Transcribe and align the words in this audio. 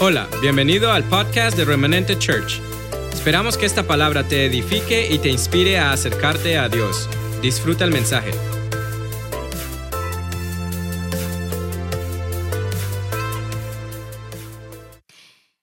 Hola, 0.00 0.28
bienvenido 0.40 0.90
al 0.90 1.04
podcast 1.04 1.56
de 1.56 1.64
Remanente 1.64 2.18
Church. 2.18 2.60
Esperamos 3.12 3.56
que 3.56 3.66
esta 3.66 3.86
palabra 3.86 4.26
te 4.26 4.46
edifique 4.46 5.12
y 5.12 5.18
te 5.18 5.28
inspire 5.28 5.78
a 5.78 5.92
acercarte 5.92 6.58
a 6.58 6.68
Dios. 6.68 7.08
Disfruta 7.40 7.84
el 7.84 7.92
mensaje. 7.92 8.30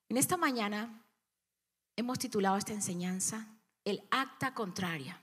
En 0.07 0.15
esta 0.15 0.37
mañana 0.37 1.03
hemos 1.97 2.19
titulado 2.19 2.55
esta 2.57 2.73
enseñanza 2.73 3.47
El 3.83 4.03
acta 4.11 4.53
contraria. 4.53 5.21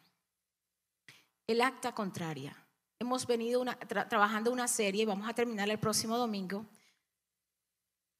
El 1.46 1.62
acta 1.62 1.93
contraria. 1.93 2.54
Hemos 2.98 3.27
venido 3.27 3.64
trabajando 4.11 4.52
una 4.52 4.68
serie 4.68 5.04
y 5.04 5.07
vamos 5.07 5.29
a 5.29 5.32
terminar 5.32 5.70
el 5.70 5.79
próximo 5.79 6.18
domingo 6.18 6.66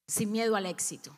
sin 0.07 0.33
miedo 0.33 0.57
al 0.57 0.67
éxito. 0.67 1.17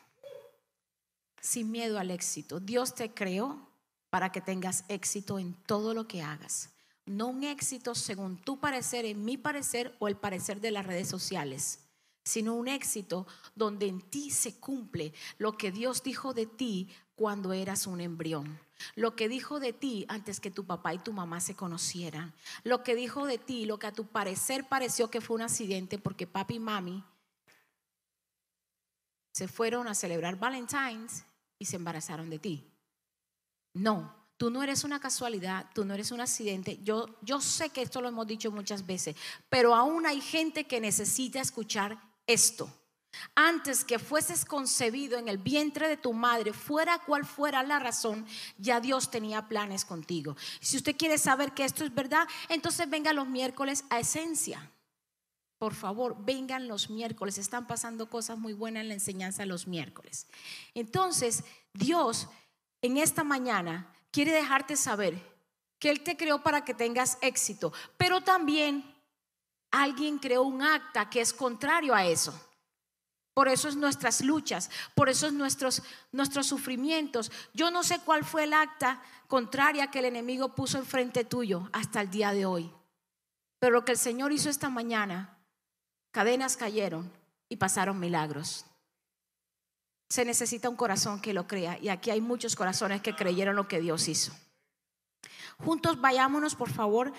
Sin 1.41 1.71
miedo 1.71 1.99
al 1.99 2.11
éxito. 2.11 2.59
Dios 2.59 2.95
te 2.95 3.13
creó 3.13 3.69
para 4.09 4.31
que 4.31 4.41
tengas 4.41 4.83
éxito 4.87 5.39
en 5.39 5.53
todo 5.53 5.93
lo 5.93 6.07
que 6.07 6.21
hagas. 6.21 6.69
No 7.05 7.27
un 7.27 7.43
éxito 7.43 7.95
según 7.95 8.37
tu 8.37 8.59
parecer, 8.59 9.05
en 9.05 9.23
mi 9.23 9.37
parecer 9.37 9.95
o 9.99 10.07
el 10.07 10.15
parecer 10.15 10.61
de 10.61 10.71
las 10.71 10.85
redes 10.85 11.07
sociales, 11.07 11.79
sino 12.23 12.55
un 12.55 12.67
éxito 12.67 13.25
donde 13.55 13.87
en 13.87 14.01
ti 14.01 14.29
se 14.29 14.59
cumple 14.59 15.13
lo 15.37 15.57
que 15.57 15.71
Dios 15.71 16.03
dijo 16.03 16.33
de 16.33 16.45
ti 16.45 16.89
cuando 17.15 17.53
eras 17.53 17.87
un 17.87 18.01
embrión. 18.01 18.59
Lo 18.95 19.15
que 19.15 19.27
dijo 19.27 19.59
de 19.59 19.73
ti 19.73 20.05
antes 20.07 20.39
que 20.39 20.51
tu 20.51 20.65
papá 20.65 20.93
y 20.93 20.99
tu 20.99 21.11
mamá 21.11 21.41
se 21.41 21.55
conocieran. 21.55 22.33
Lo 22.63 22.83
que 22.83 22.95
dijo 22.95 23.25
de 23.25 23.37
ti, 23.37 23.65
lo 23.65 23.77
que 23.77 23.87
a 23.87 23.91
tu 23.91 24.05
parecer 24.05 24.67
pareció 24.67 25.09
que 25.09 25.19
fue 25.19 25.35
un 25.35 25.41
accidente 25.41 25.97
porque 25.97 26.27
papi 26.27 26.55
y 26.55 26.59
mami 26.59 27.03
se 29.39 29.47
fueron 29.47 29.87
a 29.87 29.95
celebrar 29.95 30.37
Valentine's 30.37 31.23
y 31.57 31.63
se 31.63 31.77
embarazaron 31.77 32.29
de 32.29 32.39
ti. 32.39 32.69
No, 33.73 34.13
tú 34.35 34.49
no 34.49 34.61
eres 34.61 34.83
una 34.83 34.99
casualidad, 34.99 35.67
tú 35.73 35.85
no 35.85 35.93
eres 35.93 36.11
un 36.11 36.19
accidente. 36.19 36.77
Yo, 36.83 37.17
yo 37.21 37.39
sé 37.39 37.69
que 37.69 37.81
esto 37.81 38.01
lo 38.01 38.09
hemos 38.09 38.27
dicho 38.27 38.51
muchas 38.51 38.85
veces, 38.85 39.15
pero 39.47 39.73
aún 39.73 40.05
hay 40.05 40.19
gente 40.19 40.67
que 40.67 40.81
necesita 40.81 41.39
escuchar 41.39 41.97
esto. 42.27 42.69
Antes 43.33 43.85
que 43.85 43.97
fueses 43.97 44.43
concebido 44.43 45.17
en 45.17 45.29
el 45.29 45.37
vientre 45.37 45.87
de 45.87 45.95
tu 45.95 46.11
madre, 46.11 46.51
fuera 46.51 46.99
cual 46.99 47.23
fuera 47.23 47.63
la 47.63 47.79
razón, 47.79 48.25
ya 48.57 48.81
Dios 48.81 49.09
tenía 49.09 49.47
planes 49.47 49.85
contigo. 49.85 50.35
Si 50.59 50.75
usted 50.75 50.97
quiere 50.97 51.17
saber 51.17 51.53
que 51.53 51.63
esto 51.63 51.85
es 51.85 51.95
verdad, 51.95 52.27
entonces 52.49 52.89
venga 52.89 53.13
los 53.13 53.29
miércoles 53.29 53.85
a 53.89 54.01
Esencia. 54.01 54.69
Por 55.59 55.75
favor, 55.75 56.15
vengan 56.23 56.69
los 56.69 56.89
miércoles. 56.89 57.37
Están 57.37 57.67
pasando 57.67 58.09
cosas 58.09 58.37
muy 58.37 58.53
buenas 58.53 58.81
en 58.81 58.87
la 58.87 58.93
enseñanza 58.95 59.45
los 59.45 59.67
miércoles. 59.67 60.25
Entonces, 60.73 61.43
Dios 61.73 62.29
en 62.81 62.97
esta 62.97 63.25
mañana 63.25 63.93
quiere 64.09 64.31
dejarte 64.31 64.77
saber 64.77 65.21
que 65.77 65.89
Él 65.89 66.01
te 66.01 66.15
creó 66.15 66.41
para 66.43 66.63
que 66.63 66.73
tengas 66.73 67.17
éxito, 67.21 67.73
pero 67.97 68.21
también 68.21 68.95
alguien 69.69 70.17
creó 70.17 70.43
un 70.43 70.61
acta 70.61 71.09
que 71.09 71.19
es 71.19 71.33
contrario 71.33 71.93
a 71.93 72.05
eso. 72.05 72.33
Por 73.33 73.47
eso 73.47 73.67
es 73.69 73.75
nuestras 73.75 74.21
luchas, 74.21 74.69
por 74.95 75.09
eso 75.09 75.27
es 75.27 75.33
nuestros, 75.33 75.83
nuestros 76.11 76.47
sufrimientos. 76.47 77.31
Yo 77.53 77.69
no 77.69 77.83
sé 77.83 77.99
cuál 77.99 78.25
fue 78.25 78.45
el 78.45 78.53
acta 78.53 79.01
contraria 79.27 79.91
que 79.91 79.99
el 79.99 80.05
enemigo 80.05 80.55
puso 80.55 80.77
enfrente 80.77 81.23
tuyo 81.23 81.69
hasta 81.71 82.01
el 82.01 82.09
día 82.09 82.31
de 82.31 82.45
hoy. 82.45 82.73
Pero 83.59 83.73
lo 83.73 83.85
que 83.85 83.93
el 83.93 83.97
Señor 83.97 84.31
hizo 84.31 84.49
esta 84.49 84.69
mañana, 84.69 85.38
cadenas 86.11 86.57
cayeron 86.57 87.11
y 87.47 87.57
pasaron 87.57 87.99
milagros. 87.99 88.65
Se 90.09 90.25
necesita 90.25 90.69
un 90.69 90.75
corazón 90.75 91.21
que 91.21 91.33
lo 91.33 91.47
crea 91.47 91.77
y 91.79 91.89
aquí 91.89 92.09
hay 92.09 92.21
muchos 92.21 92.55
corazones 92.55 93.01
que 93.01 93.15
creyeron 93.15 93.55
lo 93.55 93.67
que 93.67 93.79
Dios 93.79 94.07
hizo. 94.07 94.33
Juntos 95.59 95.99
vayámonos, 95.99 96.55
por 96.55 96.69
favor, 96.69 97.11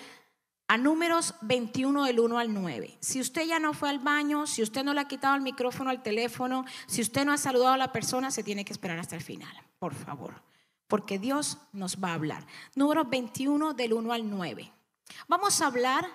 a 0.67 0.77
números 0.77 1.35
21 1.41 2.05
del 2.05 2.19
1 2.19 2.37
al 2.39 2.53
9. 2.53 2.97
Si 3.01 3.19
usted 3.19 3.45
ya 3.45 3.59
no 3.59 3.73
fue 3.73 3.89
al 3.89 3.99
baño, 3.99 4.47
si 4.47 4.63
usted 4.63 4.83
no 4.83 4.93
le 4.93 5.01
ha 5.01 5.07
quitado 5.07 5.35
el 5.35 5.41
micrófono 5.41 5.89
al 5.89 6.01
teléfono, 6.01 6.65
si 6.87 7.01
usted 7.01 7.25
no 7.25 7.33
ha 7.33 7.37
saludado 7.37 7.73
a 7.73 7.77
la 7.77 7.91
persona, 7.91 8.31
se 8.31 8.43
tiene 8.43 8.63
que 8.63 8.71
esperar 8.71 8.97
hasta 8.97 9.15
el 9.15 9.21
final, 9.21 9.53
por 9.79 9.93
favor, 9.93 10.41
porque 10.87 11.19
Dios 11.19 11.57
nos 11.73 12.01
va 12.01 12.11
a 12.11 12.13
hablar. 12.13 12.47
Números 12.73 13.09
21 13.09 13.73
del 13.73 13.93
1 13.93 14.13
al 14.13 14.29
9. 14.29 14.71
Vamos 15.27 15.61
a 15.61 15.67
hablar 15.67 16.07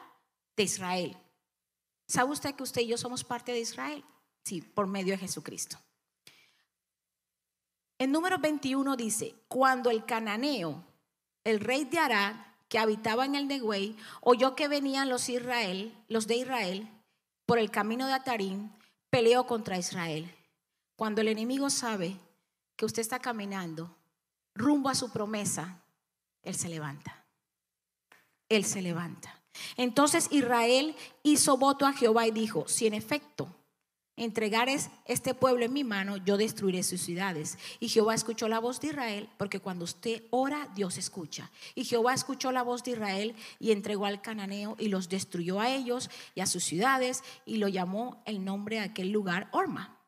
de 0.56 0.62
Israel. 0.62 1.17
¿Sabe 2.06 2.31
usted 2.31 2.55
que 2.55 2.62
usted 2.62 2.83
y 2.83 2.89
yo 2.89 2.99
somos 2.99 3.25
parte 3.25 3.53
de 3.53 3.61
Israel? 3.61 4.05
Sí, 4.44 4.61
por 4.62 4.87
medio 4.87 5.12
de 5.12 5.19
Jesucristo. 5.19 5.78
En 7.99 8.12
número 8.12 8.39
21 8.39 8.97
dice, 8.97 9.34
cuando 9.49 9.91
el 9.91 10.05
cananeo, 10.05 10.84
el 11.44 11.61
rey 11.61 11.84
de 11.84 11.99
Arad, 11.99 12.37
que 12.69 12.78
habitaba 12.78 13.25
en 13.25 13.34
el 13.34 13.49
Negüey, 13.49 13.97
oyó 14.21 14.55
que 14.55 14.69
venían 14.69 15.09
los 15.09 15.28
Israel, 15.28 15.97
los 16.09 16.27
de 16.27 16.37
Israel, 16.37 16.89
por 17.47 17.59
el 17.59 17.71
camino 17.71 18.06
de 18.06 18.12
Atarim, 18.12 18.71
peleó 19.09 19.47
contra 19.47 19.78
Israel. 19.78 20.33
Cuando 20.97 21.21
el 21.21 21.28
enemigo 21.28 21.71
sabe 21.71 22.19
que 22.77 22.84
usted 22.84 23.03
está 23.03 23.19
caminando 23.19 23.97
rumbo 24.55 24.88
a 24.88 24.94
su 24.94 25.11
promesa, 25.11 25.83
él 26.43 26.55
se 26.55 26.69
levanta. 26.69 27.25
Él 28.49 28.65
se 28.65 28.83
levanta. 28.83 29.36
Entonces 29.77 30.28
Israel 30.31 30.94
hizo 31.22 31.56
voto 31.56 31.87
a 31.87 31.93
Jehová 31.93 32.27
y 32.27 32.31
dijo, 32.31 32.67
si 32.69 32.87
en 32.87 32.94
efecto 32.94 33.49
entregares 34.17 34.89
este 35.05 35.34
pueblo 35.34 35.65
en 35.65 35.72
mi 35.72 35.84
mano, 35.84 36.17
yo 36.17 36.37
destruiré 36.37 36.83
sus 36.83 37.03
ciudades. 37.03 37.59
Y 37.81 37.89
Jehová 37.89 38.15
escuchó 38.15 38.49
la 38.49 38.59
voz 38.59 38.81
de 38.81 38.89
Israel, 38.89 39.28
porque 39.37 39.61
cuando 39.61 39.84
usted 39.84 40.22
ora, 40.31 40.69
Dios 40.75 40.97
escucha. 40.97 41.50
Y 41.75 41.84
Jehová 41.84 42.15
escuchó 42.15 42.50
la 42.50 42.62
voz 42.62 42.83
de 42.83 42.93
Israel 42.93 43.34
y 43.59 43.72
entregó 43.72 44.06
al 44.06 44.22
cananeo 44.22 44.77
y 44.78 44.89
los 44.89 45.09
destruyó 45.09 45.61
a 45.61 45.71
ellos 45.71 46.11
y 46.34 46.41
a 46.41 46.47
sus 46.47 46.65
ciudades 46.65 47.23
y 47.44 47.59
lo 47.59 47.69
llamó 47.69 48.23
el 48.25 48.44
nombre 48.44 48.77
de 48.77 48.83
aquel 48.83 49.11
lugar 49.11 49.49
Orma. 49.53 49.99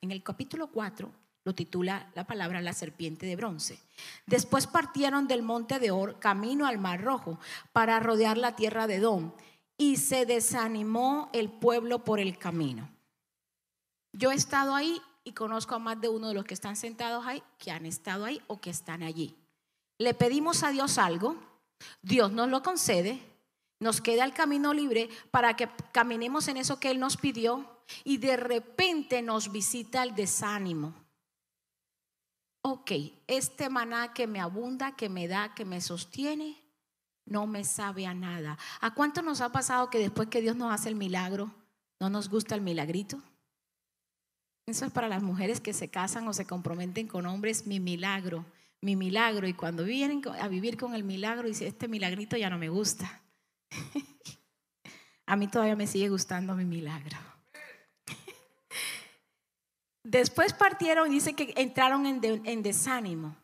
En 0.00 0.10
el 0.10 0.22
capítulo 0.22 0.68
4 0.68 1.19
lo 1.44 1.54
titula 1.54 2.10
la 2.14 2.26
palabra 2.26 2.60
la 2.60 2.72
serpiente 2.72 3.26
de 3.26 3.36
bronce. 3.36 3.80
Después 4.26 4.66
partieron 4.66 5.26
del 5.26 5.42
monte 5.42 5.78
de 5.78 5.90
Or 5.90 6.18
camino 6.18 6.66
al 6.66 6.78
mar 6.78 7.02
rojo 7.02 7.38
para 7.72 7.98
rodear 8.00 8.36
la 8.36 8.56
tierra 8.56 8.86
de 8.86 8.96
Edom 8.96 9.32
y 9.78 9.96
se 9.96 10.26
desanimó 10.26 11.30
el 11.32 11.50
pueblo 11.50 12.04
por 12.04 12.20
el 12.20 12.36
camino. 12.36 12.90
Yo 14.12 14.32
he 14.32 14.34
estado 14.34 14.74
ahí 14.74 15.00
y 15.24 15.32
conozco 15.32 15.74
a 15.74 15.78
más 15.78 16.00
de 16.00 16.08
uno 16.08 16.28
de 16.28 16.34
los 16.34 16.44
que 16.44 16.54
están 16.54 16.76
sentados 16.76 17.26
ahí, 17.26 17.42
que 17.58 17.70
han 17.70 17.86
estado 17.86 18.24
ahí 18.24 18.42
o 18.46 18.60
que 18.60 18.70
están 18.70 19.02
allí. 19.02 19.36
Le 19.98 20.14
pedimos 20.14 20.62
a 20.62 20.70
Dios 20.70 20.98
algo, 20.98 21.36
Dios 22.02 22.32
nos 22.32 22.48
lo 22.48 22.62
concede, 22.62 23.20
nos 23.78 24.00
queda 24.00 24.24
el 24.24 24.34
camino 24.34 24.74
libre 24.74 25.08
para 25.30 25.56
que 25.56 25.68
caminemos 25.92 26.48
en 26.48 26.58
eso 26.58 26.78
que 26.78 26.90
Él 26.90 27.00
nos 27.00 27.16
pidió 27.16 27.82
y 28.04 28.18
de 28.18 28.36
repente 28.36 29.22
nos 29.22 29.50
visita 29.50 30.02
el 30.02 30.14
desánimo. 30.14 30.94
Ok, 32.62 32.92
este 33.26 33.70
maná 33.70 34.12
que 34.12 34.26
me 34.26 34.40
abunda, 34.40 34.94
que 34.94 35.08
me 35.08 35.28
da, 35.28 35.54
que 35.54 35.64
me 35.64 35.80
sostiene, 35.80 36.62
no 37.24 37.46
me 37.46 37.64
sabe 37.64 38.06
a 38.06 38.12
nada. 38.12 38.58
¿A 38.80 38.92
cuánto 38.92 39.22
nos 39.22 39.40
ha 39.40 39.50
pasado 39.50 39.88
que 39.88 39.98
después 39.98 40.28
que 40.28 40.42
Dios 40.42 40.56
nos 40.56 40.72
hace 40.72 40.88
el 40.90 40.96
milagro, 40.96 41.54
no 41.98 42.10
nos 42.10 42.28
gusta 42.28 42.54
el 42.54 42.60
milagrito? 42.60 43.22
Eso 44.66 44.84
es 44.84 44.92
para 44.92 45.08
las 45.08 45.22
mujeres 45.22 45.60
que 45.60 45.72
se 45.72 45.88
casan 45.88 46.28
o 46.28 46.32
se 46.32 46.46
comprometen 46.46 47.08
con 47.08 47.26
hombres, 47.26 47.66
mi 47.66 47.80
milagro, 47.80 48.44
mi 48.80 48.94
milagro. 48.94 49.48
Y 49.48 49.54
cuando 49.54 49.84
vienen 49.84 50.22
a 50.40 50.48
vivir 50.48 50.76
con 50.76 50.94
el 50.94 51.02
milagro, 51.02 51.48
dice, 51.48 51.66
este 51.66 51.88
milagrito 51.88 52.36
ya 52.36 52.50
no 52.50 52.58
me 52.58 52.68
gusta. 52.68 53.22
a 55.26 55.36
mí 55.36 55.48
todavía 55.48 55.76
me 55.76 55.86
sigue 55.86 56.08
gustando 56.08 56.54
mi 56.54 56.64
milagro. 56.64 57.16
Después 60.02 60.52
partieron 60.52 61.10
y 61.10 61.16
dice 61.16 61.34
que 61.34 61.52
entraron 61.56 62.06
en, 62.06 62.20
de, 62.20 62.40
en 62.44 62.62
desánimo. 62.62 63.36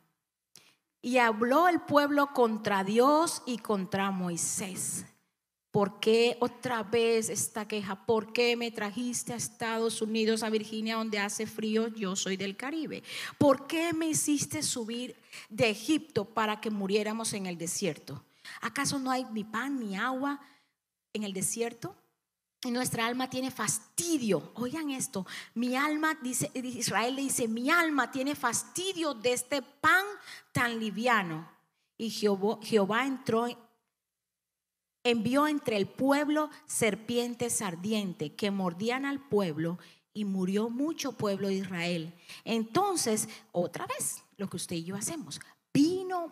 Y 1.01 1.19
habló 1.19 1.67
el 1.67 1.81
pueblo 1.81 2.33
contra 2.33 2.83
Dios 2.83 3.43
y 3.45 3.59
contra 3.59 4.11
Moisés. 4.11 5.05
¿Por 5.71 5.99
qué 5.99 6.37
otra 6.39 6.81
vez 6.81 7.29
esta 7.29 7.67
queja? 7.67 8.07
¿Por 8.07 8.33
qué 8.33 8.55
me 8.55 8.71
trajiste 8.71 9.33
a 9.33 9.35
Estados 9.35 10.01
Unidos, 10.01 10.41
a 10.41 10.49
Virginia, 10.49 10.95
donde 10.95 11.19
hace 11.19 11.45
frío? 11.45 11.87
Yo 11.89 12.15
soy 12.15 12.35
del 12.35 12.57
Caribe. 12.57 13.03
¿Por 13.37 13.67
qué 13.67 13.93
me 13.93 14.07
hiciste 14.07 14.63
subir 14.63 15.15
de 15.49 15.69
Egipto 15.69 16.25
para 16.25 16.59
que 16.61 16.71
muriéramos 16.71 17.33
en 17.33 17.45
el 17.45 17.59
desierto? 17.59 18.23
¿Acaso 18.61 18.97
no 18.97 19.11
hay 19.11 19.25
ni 19.25 19.43
pan 19.43 19.79
ni 19.79 19.95
agua 19.95 20.39
en 21.13 21.23
el 21.23 21.33
desierto? 21.33 21.95
Y 22.63 22.71
nuestra 22.71 23.05
alma 23.05 23.29
tiene 23.29 23.51
fastidio. 23.51 24.51
Oigan 24.55 24.89
esto, 24.89 25.25
mi 25.53 25.75
alma, 25.75 26.17
dice 26.21 26.51
Israel 26.55 27.15
le 27.15 27.21
dice, 27.23 27.47
mi 27.47 27.69
alma 27.69 28.11
tiene 28.11 28.35
fastidio 28.35 29.13
de 29.13 29.33
este 29.33 29.61
pan 29.61 30.05
tan 30.51 30.79
liviano. 30.79 31.49
Y 31.97 32.09
Jehová, 32.09 32.59
Jehová 32.61 33.05
entró 33.05 33.47
envió 35.03 35.47
entre 35.47 35.77
el 35.77 35.87
pueblo 35.87 36.49
serpientes 36.65 37.61
ardientes 37.61 38.31
que 38.31 38.51
mordían 38.51 39.05
al 39.05 39.19
pueblo 39.19 39.77
y 40.13 40.25
murió 40.25 40.69
mucho 40.69 41.13
pueblo 41.13 41.47
de 41.47 41.55
Israel. 41.55 42.13
Entonces, 42.43 43.29
otra 43.51 43.85
vez, 43.85 44.23
lo 44.35 44.49
que 44.49 44.57
usted 44.57 44.75
y 44.75 44.83
yo 44.83 44.95
hacemos. 44.95 45.39
Vino, 45.73 46.29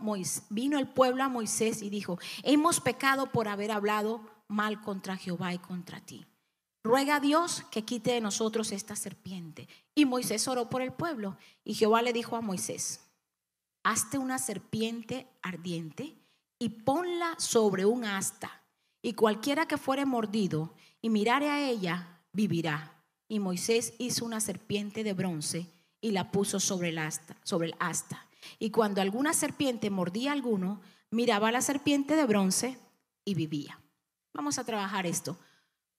vino 0.50 0.80
el 0.80 0.88
pueblo 0.88 1.24
a 1.24 1.30
Moisés 1.30 1.83
y 1.83 1.89
dijo, 1.89 2.18
hemos 2.44 2.81
pecado 2.81 3.31
por 3.31 3.48
haber 3.48 3.71
hablado 3.71 4.21
mal 4.47 4.81
contra 4.81 5.18
Jehová 5.18 5.53
y 5.53 5.59
contra 5.59 6.00
ti. 6.01 6.25
Ruega 6.83 7.15
a 7.15 7.19
Dios 7.19 7.63
que 7.71 7.83
quite 7.83 8.12
de 8.12 8.21
nosotros 8.21 8.71
esta 8.71 8.95
serpiente. 8.95 9.68
Y 9.95 10.06
Moisés 10.06 10.47
oró 10.47 10.69
por 10.69 10.83
el 10.83 10.94
pueblo. 10.94 11.36
Y 11.63 11.74
Jehová 11.74 12.03
le 12.03 12.13
dijo 12.13 12.36
a 12.36 12.42
Moisés, 12.42 13.00
hazte 13.83 14.19
una 14.19 14.38
serpiente 14.38 15.27
ardiente 15.42 16.15
y 16.59 16.69
ponla 16.69 17.33
sobre 17.39 17.86
un 17.86 18.06
asta. 18.06 18.62
Y 19.01 19.13
cualquiera 19.13 19.68
que 19.68 19.77
fuere 19.77 20.06
mordido 20.06 20.75
y 21.01 21.09
mirare 21.09 21.50
a 21.50 21.68
ella, 21.68 22.21
vivirá. 22.33 23.03
Y 23.27 23.39
Moisés 23.39 23.94
hizo 23.97 24.24
una 24.24 24.39
serpiente 24.39 25.03
de 25.03 25.13
bronce 25.13 25.71
y 26.01 26.12
la 26.12 26.31
puso 26.31 26.59
sobre 26.59 26.89
el 26.89 27.00
asta. 27.00 27.36
Sobre 27.44 27.69
el 27.69 27.75
asta. 27.80 28.27
Y 28.59 28.69
cuando 28.69 29.01
alguna 29.01 29.33
serpiente 29.33 29.89
mordía 29.89 30.30
a 30.30 30.33
alguno, 30.33 30.81
miraba 31.09 31.47
a 31.47 31.51
la 31.51 31.62
serpiente 31.62 32.15
de 32.15 32.25
bronce 32.25 32.77
y 33.24 33.33
vivía. 33.33 33.80
Vamos 34.36 34.60
a 34.60 34.66
trabajar 34.66 35.06
esto. 35.06 35.38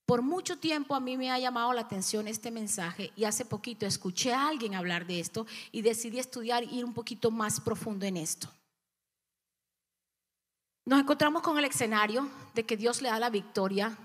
Por 0.05 0.21
mucho 0.21 0.59
tiempo 0.59 0.95
a 0.95 1.01
mí 1.01 1.17
me 1.17 1.31
ha 1.31 1.39
llamado 1.39 1.73
la 1.73 1.81
atención 1.81 2.29
este 2.29 2.51
mensaje 2.51 3.11
y 3.17 3.25
hace 3.25 3.47
poquito 3.47 3.87
escuché 3.87 4.35
a 4.35 4.47
alguien 4.47 4.75
hablar 4.75 5.07
de 5.07 5.19
esto 5.21 5.47
y 5.73 5.81
decidí 5.81 6.19
estudiar 6.19 6.63
ir 6.63 6.85
un 6.85 6.93
poquito 6.93 7.31
más 7.31 7.61
profundo 7.61 8.05
en 8.05 8.19
esto. 8.19 8.49
Nos 10.85 11.01
encontramos 11.01 11.43
con 11.43 11.59
el 11.59 11.65
escenario 11.65 12.29
de 12.55 12.65
que 12.67 12.77
Dios 12.77 13.01
le 13.01 13.09
da 13.09 13.19
la 13.19 13.31
victoria 13.31 13.97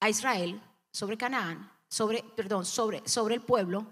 a 0.00 0.08
Israel 0.08 0.60
sobre 0.90 1.18
Canaán, 1.18 1.70
sobre, 1.88 2.22
perdón, 2.22 2.64
sobre, 2.64 3.06
sobre 3.06 3.34
el 3.34 3.42
pueblo. 3.42 3.86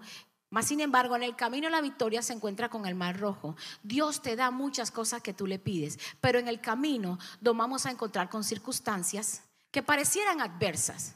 Mas, 0.49 0.67
sin 0.67 0.79
embargo, 0.79 1.15
en 1.15 1.23
el 1.23 1.35
camino 1.35 1.69
la 1.69 1.81
victoria 1.81 2.21
se 2.21 2.33
encuentra 2.33 2.69
con 2.69 2.85
el 2.85 2.95
mar 2.95 3.19
rojo. 3.19 3.55
Dios 3.83 4.21
te 4.21 4.35
da 4.35 4.49
muchas 4.49 4.91
cosas 4.91 5.21
que 5.21 5.33
tú 5.33 5.45
le 5.45 5.59
pides, 5.59 5.99
pero 6.21 6.39
en 6.39 6.47
el 6.47 6.61
camino 6.61 7.19
nos 7.41 7.57
vamos 7.57 7.85
a 7.85 7.91
encontrar 7.91 8.29
con 8.29 8.43
circunstancias 8.43 9.43
que 9.71 9.83
parecieran 9.83 10.39
adversas. 10.39 11.15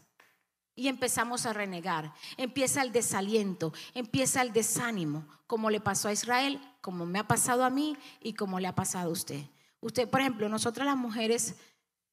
Y 0.76 0.88
empezamos 0.88 1.46
a 1.46 1.54
renegar. 1.54 2.14
Empieza 2.38 2.82
el 2.82 2.92
desaliento, 2.92 3.74
empieza 3.94 4.42
el 4.42 4.52
desánimo, 4.52 5.26
como 5.48 5.70
le 5.70 5.80
pasó 5.80 6.08
a 6.08 6.14
Israel, 6.14 6.62
como 6.82 7.06
me 7.06 7.20
ha 7.20 7.28
pasado 7.28 7.64
a 7.64 7.70
mí 7.70 7.98
y 8.22 8.34
como 8.34 8.60
le 8.60 8.68
ha 8.68 8.76
pasado 8.76 9.10
a 9.10 9.14
usted. 9.14 9.46
Usted, 9.80 10.10
por 10.10 10.22
ejemplo, 10.22 10.50
nosotras 10.50 10.86
las 10.86 10.98
mujeres 10.98 11.56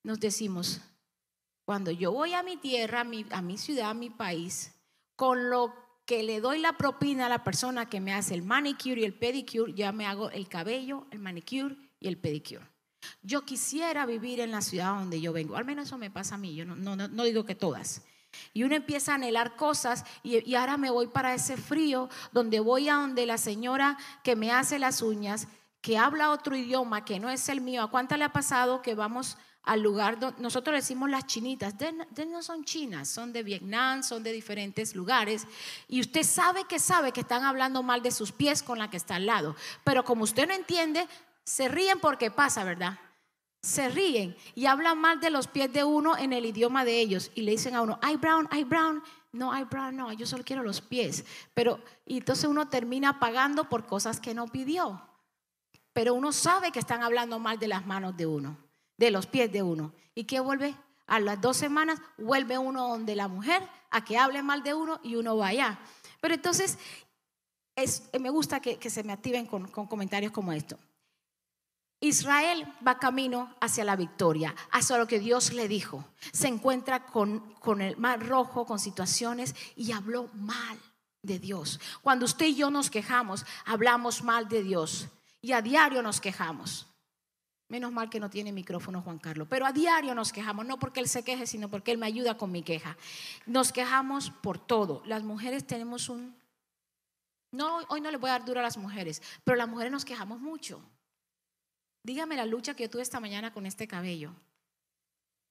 nos 0.02 0.20
decimos, 0.20 0.80
cuando 1.64 1.90
yo 1.90 2.12
voy 2.12 2.34
a 2.34 2.42
mi 2.42 2.56
tierra, 2.56 3.00
a 3.00 3.04
mi, 3.04 3.26
a 3.30 3.42
mi 3.42 3.58
ciudad, 3.58 3.90
a 3.90 3.94
mi 3.94 4.10
país, 4.10 4.72
con 5.16 5.50
lo 5.50 5.87
que 6.08 6.22
le 6.22 6.40
doy 6.40 6.58
la 6.58 6.72
propina 6.72 7.26
a 7.26 7.28
la 7.28 7.44
persona 7.44 7.90
que 7.90 8.00
me 8.00 8.14
hace 8.14 8.32
el 8.32 8.42
manicure 8.42 9.02
y 9.02 9.04
el 9.04 9.12
pedicure, 9.12 9.74
ya 9.74 9.92
me 9.92 10.06
hago 10.06 10.30
el 10.30 10.48
cabello, 10.48 11.06
el 11.10 11.18
manicure 11.18 11.76
y 12.00 12.08
el 12.08 12.16
pedicure. 12.16 12.66
Yo 13.20 13.44
quisiera 13.44 14.06
vivir 14.06 14.40
en 14.40 14.50
la 14.50 14.62
ciudad 14.62 14.94
donde 14.98 15.20
yo 15.20 15.34
vengo, 15.34 15.54
al 15.54 15.66
menos 15.66 15.84
eso 15.84 15.98
me 15.98 16.10
pasa 16.10 16.36
a 16.36 16.38
mí, 16.38 16.54
yo 16.54 16.64
no, 16.64 16.96
no, 16.96 17.24
digo 17.24 17.44
que 17.44 17.54
todas. 17.54 18.06
Y 18.54 18.62
uno 18.62 18.74
empieza 18.74 19.12
a 19.12 19.14
anhelar 19.16 19.54
cosas 19.56 20.06
y, 20.22 20.50
y, 20.50 20.54
ahora 20.54 20.78
me 20.78 20.88
voy 20.88 21.08
para 21.08 21.34
ese 21.34 21.58
frío 21.58 22.08
donde 22.32 22.58
voy 22.60 22.88
a 22.88 22.94
donde 22.94 23.26
la 23.26 23.36
señora 23.36 23.98
que 24.24 24.34
me 24.34 24.50
hace 24.50 24.78
las 24.78 25.02
uñas, 25.02 25.46
que 25.82 25.98
habla 25.98 26.30
otro 26.30 26.56
idioma 26.56 27.04
que 27.04 27.20
no 27.20 27.28
es 27.28 27.50
el 27.50 27.60
mío. 27.60 27.82
¿A 27.82 27.90
cuánta 27.90 28.16
le 28.16 28.24
ha 28.24 28.32
pasado 28.32 28.80
que 28.80 28.94
vamos 28.94 29.36
al 29.62 29.80
lugar 29.82 30.18
donde 30.18 30.40
nosotros 30.40 30.74
decimos 30.74 31.10
las 31.10 31.26
chinitas, 31.26 31.76
de, 31.76 31.92
no 32.26 32.42
son 32.42 32.64
chinas, 32.64 33.08
son 33.08 33.32
de 33.32 33.42
Vietnam, 33.42 34.02
son 34.02 34.22
de 34.22 34.32
diferentes 34.32 34.94
lugares, 34.94 35.46
y 35.88 36.00
usted 36.00 36.22
sabe 36.22 36.64
que 36.64 36.78
sabe 36.78 37.12
que 37.12 37.20
están 37.20 37.44
hablando 37.44 37.82
mal 37.82 38.02
de 38.02 38.10
sus 38.10 38.32
pies 38.32 38.62
con 38.62 38.78
la 38.78 38.88
que 38.88 38.96
está 38.96 39.16
al 39.16 39.26
lado, 39.26 39.56
pero 39.84 40.04
como 40.04 40.24
usted 40.24 40.48
no 40.48 40.54
entiende, 40.54 41.06
se 41.44 41.68
ríen 41.68 41.98
porque 42.00 42.30
pasa, 42.30 42.64
¿verdad? 42.64 42.98
Se 43.62 43.88
ríen 43.88 44.36
y 44.54 44.66
hablan 44.66 44.98
mal 44.98 45.20
de 45.20 45.30
los 45.30 45.48
pies 45.48 45.72
de 45.72 45.82
uno 45.82 46.16
en 46.16 46.32
el 46.32 46.46
idioma 46.46 46.84
de 46.84 47.00
ellos. 47.00 47.32
Y 47.34 47.42
le 47.42 47.50
dicen 47.50 47.74
a 47.74 47.82
uno, 47.82 47.98
ay 48.00 48.16
brown, 48.16 48.46
ay 48.52 48.62
brown, 48.62 49.02
no, 49.32 49.52
ay 49.52 49.64
brown, 49.64 49.96
no, 49.96 50.12
yo 50.12 50.26
solo 50.26 50.44
quiero 50.44 50.62
los 50.62 50.80
pies, 50.80 51.24
pero 51.54 51.82
y 52.06 52.18
entonces 52.18 52.44
uno 52.44 52.68
termina 52.68 53.18
pagando 53.18 53.64
por 53.64 53.86
cosas 53.86 54.20
que 54.20 54.32
no 54.32 54.46
pidió, 54.46 55.02
pero 55.92 56.14
uno 56.14 56.32
sabe 56.32 56.70
que 56.70 56.78
están 56.78 57.02
hablando 57.02 57.38
mal 57.38 57.58
de 57.58 57.68
las 57.68 57.84
manos 57.84 58.16
de 58.16 58.26
uno 58.26 58.67
de 58.98 59.10
los 59.10 59.26
pies 59.26 59.50
de 59.50 59.62
uno. 59.62 59.94
¿Y 60.14 60.24
qué 60.24 60.40
vuelve? 60.40 60.74
A 61.06 61.20
las 61.20 61.40
dos 61.40 61.56
semanas 61.56 61.98
vuelve 62.18 62.58
uno 62.58 62.86
donde 62.88 63.16
la 63.16 63.28
mujer 63.28 63.62
a 63.90 64.04
que 64.04 64.18
hable 64.18 64.42
mal 64.42 64.62
de 64.62 64.74
uno 64.74 65.00
y 65.02 65.14
uno 65.14 65.38
va 65.38 65.48
allá. 65.48 65.78
Pero 66.20 66.34
entonces 66.34 66.76
es, 67.76 68.02
me 68.20 68.28
gusta 68.28 68.60
que, 68.60 68.90
se 68.90 69.04
me 69.04 69.12
activen 69.12 69.46
con, 69.46 69.68
comentarios 69.68 70.32
como 70.32 70.52
esto. 70.52 70.78
Israel 72.00 72.72
va 72.86 72.98
camino 72.98 73.54
hacia 73.60 73.84
la 73.84 73.96
victoria, 73.96 74.54
hacia 74.70 74.98
lo 74.98 75.06
que 75.06 75.18
Dios 75.18 75.52
le 75.52 75.66
dijo. 75.66 76.04
Se 76.32 76.46
encuentra 76.46 77.06
con, 77.06 77.54
con 77.54 77.80
el 77.80 77.96
mar 77.96 78.24
rojo, 78.24 78.66
con 78.66 78.78
situaciones 78.78 79.56
y 79.74 79.92
habló 79.92 80.28
mal 80.34 80.78
de 81.22 81.38
Dios. 81.38 81.80
Cuando 82.02 82.24
usted 82.24 82.46
y 82.46 82.56
yo 82.56 82.70
nos 82.70 82.90
quejamos, 82.90 83.46
hablamos 83.64 84.22
mal 84.22 84.48
de 84.48 84.62
Dios 84.62 85.08
y 85.40 85.52
a 85.52 85.62
diario 85.62 86.02
nos 86.02 86.20
quejamos. 86.20 86.86
Menos 87.68 87.92
mal 87.92 88.08
que 88.08 88.18
no 88.18 88.30
tiene 88.30 88.50
micrófono 88.50 89.02
Juan 89.02 89.18
Carlos. 89.18 89.46
Pero 89.50 89.66
a 89.66 89.72
diario 89.72 90.14
nos 90.14 90.32
quejamos, 90.32 90.64
no 90.64 90.78
porque 90.78 91.00
él 91.00 91.08
se 91.08 91.22
queje, 91.22 91.46
sino 91.46 91.68
porque 91.68 91.90
él 91.92 91.98
me 91.98 92.06
ayuda 92.06 92.38
con 92.38 92.50
mi 92.50 92.62
queja. 92.62 92.96
Nos 93.44 93.72
quejamos 93.72 94.30
por 94.30 94.58
todo. 94.58 95.02
Las 95.04 95.22
mujeres 95.22 95.66
tenemos 95.66 96.08
un... 96.08 96.34
No, 97.52 97.78
hoy 97.88 98.00
no 98.00 98.10
le 98.10 98.16
voy 98.16 98.30
a 98.30 98.34
dar 98.34 98.44
duro 98.44 98.60
a 98.60 98.62
las 98.62 98.78
mujeres, 98.78 99.22
pero 99.44 99.56
las 99.56 99.68
mujeres 99.68 99.92
nos 99.92 100.04
quejamos 100.04 100.40
mucho. 100.40 100.82
Dígame 102.02 102.36
la 102.36 102.46
lucha 102.46 102.74
que 102.74 102.84
yo 102.84 102.90
tuve 102.90 103.02
esta 103.02 103.20
mañana 103.20 103.52
con 103.52 103.66
este 103.66 103.86
cabello. 103.86 104.34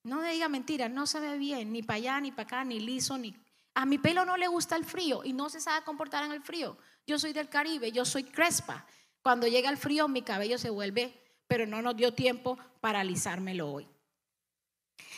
No 0.02 0.20
me 0.20 0.32
diga 0.32 0.48
mentira, 0.48 0.88
no 0.88 1.06
se 1.06 1.20
ve 1.20 1.38
bien, 1.38 1.72
ni 1.72 1.82
para 1.82 1.98
allá, 1.98 2.20
ni 2.20 2.32
para 2.32 2.42
acá, 2.44 2.64
ni 2.64 2.80
liso, 2.80 3.16
ni... 3.16 3.36
A 3.74 3.86
mi 3.86 3.98
pelo 3.98 4.24
no 4.24 4.36
le 4.36 4.48
gusta 4.48 4.74
el 4.74 4.84
frío 4.84 5.22
y 5.22 5.32
no 5.32 5.48
se 5.50 5.60
sabe 5.60 5.84
comportar 5.84 6.24
en 6.24 6.32
el 6.32 6.42
frío. 6.42 6.76
Yo 7.06 7.16
soy 7.16 7.32
del 7.32 7.48
Caribe, 7.48 7.92
yo 7.92 8.04
soy 8.04 8.24
crespa. 8.24 8.84
Cuando 9.22 9.46
llega 9.46 9.70
el 9.70 9.76
frío, 9.76 10.08
mi 10.08 10.22
cabello 10.22 10.58
se 10.58 10.70
vuelve 10.70 11.27
pero 11.48 11.66
no 11.66 11.82
nos 11.82 11.96
dio 11.96 12.14
tiempo 12.14 12.58
para 12.80 13.00
alisármelo 13.00 13.72
hoy. 13.72 13.88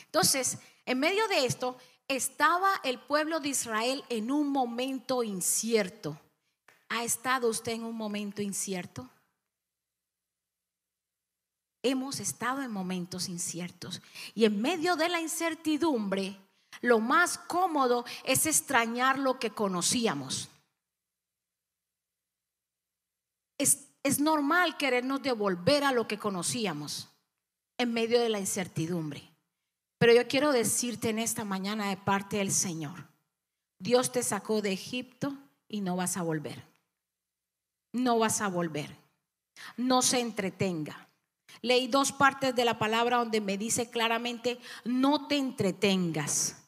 Entonces, 0.06 0.58
en 0.86 0.98
medio 0.98 1.28
de 1.28 1.44
esto, 1.44 1.76
estaba 2.08 2.80
el 2.82 2.98
pueblo 2.98 3.40
de 3.40 3.50
Israel 3.50 4.04
en 4.08 4.30
un 4.30 4.48
momento 4.48 5.22
incierto. 5.22 6.18
¿Ha 6.88 7.04
estado 7.04 7.48
usted 7.48 7.72
en 7.72 7.84
un 7.84 7.96
momento 7.96 8.42
incierto? 8.42 9.08
Hemos 11.82 12.20
estado 12.20 12.62
en 12.62 12.72
momentos 12.72 13.28
inciertos. 13.28 14.02
Y 14.34 14.44
en 14.44 14.60
medio 14.60 14.96
de 14.96 15.08
la 15.08 15.20
incertidumbre, 15.20 16.36
lo 16.80 16.98
más 16.98 17.38
cómodo 17.38 18.04
es 18.24 18.46
extrañar 18.46 19.18
lo 19.18 19.38
que 19.38 19.50
conocíamos. 19.50 20.48
Normal 24.20 24.76
querernos 24.76 25.22
devolver 25.22 25.84
a 25.84 25.92
lo 25.92 26.08
que 26.08 26.18
conocíamos 26.18 27.08
en 27.78 27.92
medio 27.92 28.20
de 28.20 28.28
la 28.28 28.38
incertidumbre. 28.38 29.30
Pero 29.98 30.14
yo 30.14 30.26
quiero 30.26 30.52
decirte 30.52 31.10
en 31.10 31.18
esta 31.18 31.44
mañana 31.44 31.90
de 31.90 31.96
parte 31.96 32.38
del 32.38 32.52
Señor, 32.52 33.06
Dios 33.78 34.12
te 34.12 34.22
sacó 34.22 34.62
de 34.62 34.72
Egipto 34.72 35.36
y 35.68 35.80
no 35.80 35.96
vas 35.96 36.16
a 36.16 36.22
volver. 36.22 36.64
No 37.92 38.18
vas 38.18 38.40
a 38.40 38.48
volver. 38.48 38.96
No 39.76 40.02
se 40.02 40.20
entretenga. 40.20 41.08
Leí 41.62 41.88
dos 41.88 42.12
partes 42.12 42.54
de 42.54 42.64
la 42.64 42.78
palabra 42.78 43.18
donde 43.18 43.40
me 43.40 43.58
dice 43.58 43.90
claramente, 43.90 44.58
no 44.84 45.26
te 45.26 45.36
entretengas. 45.36 46.59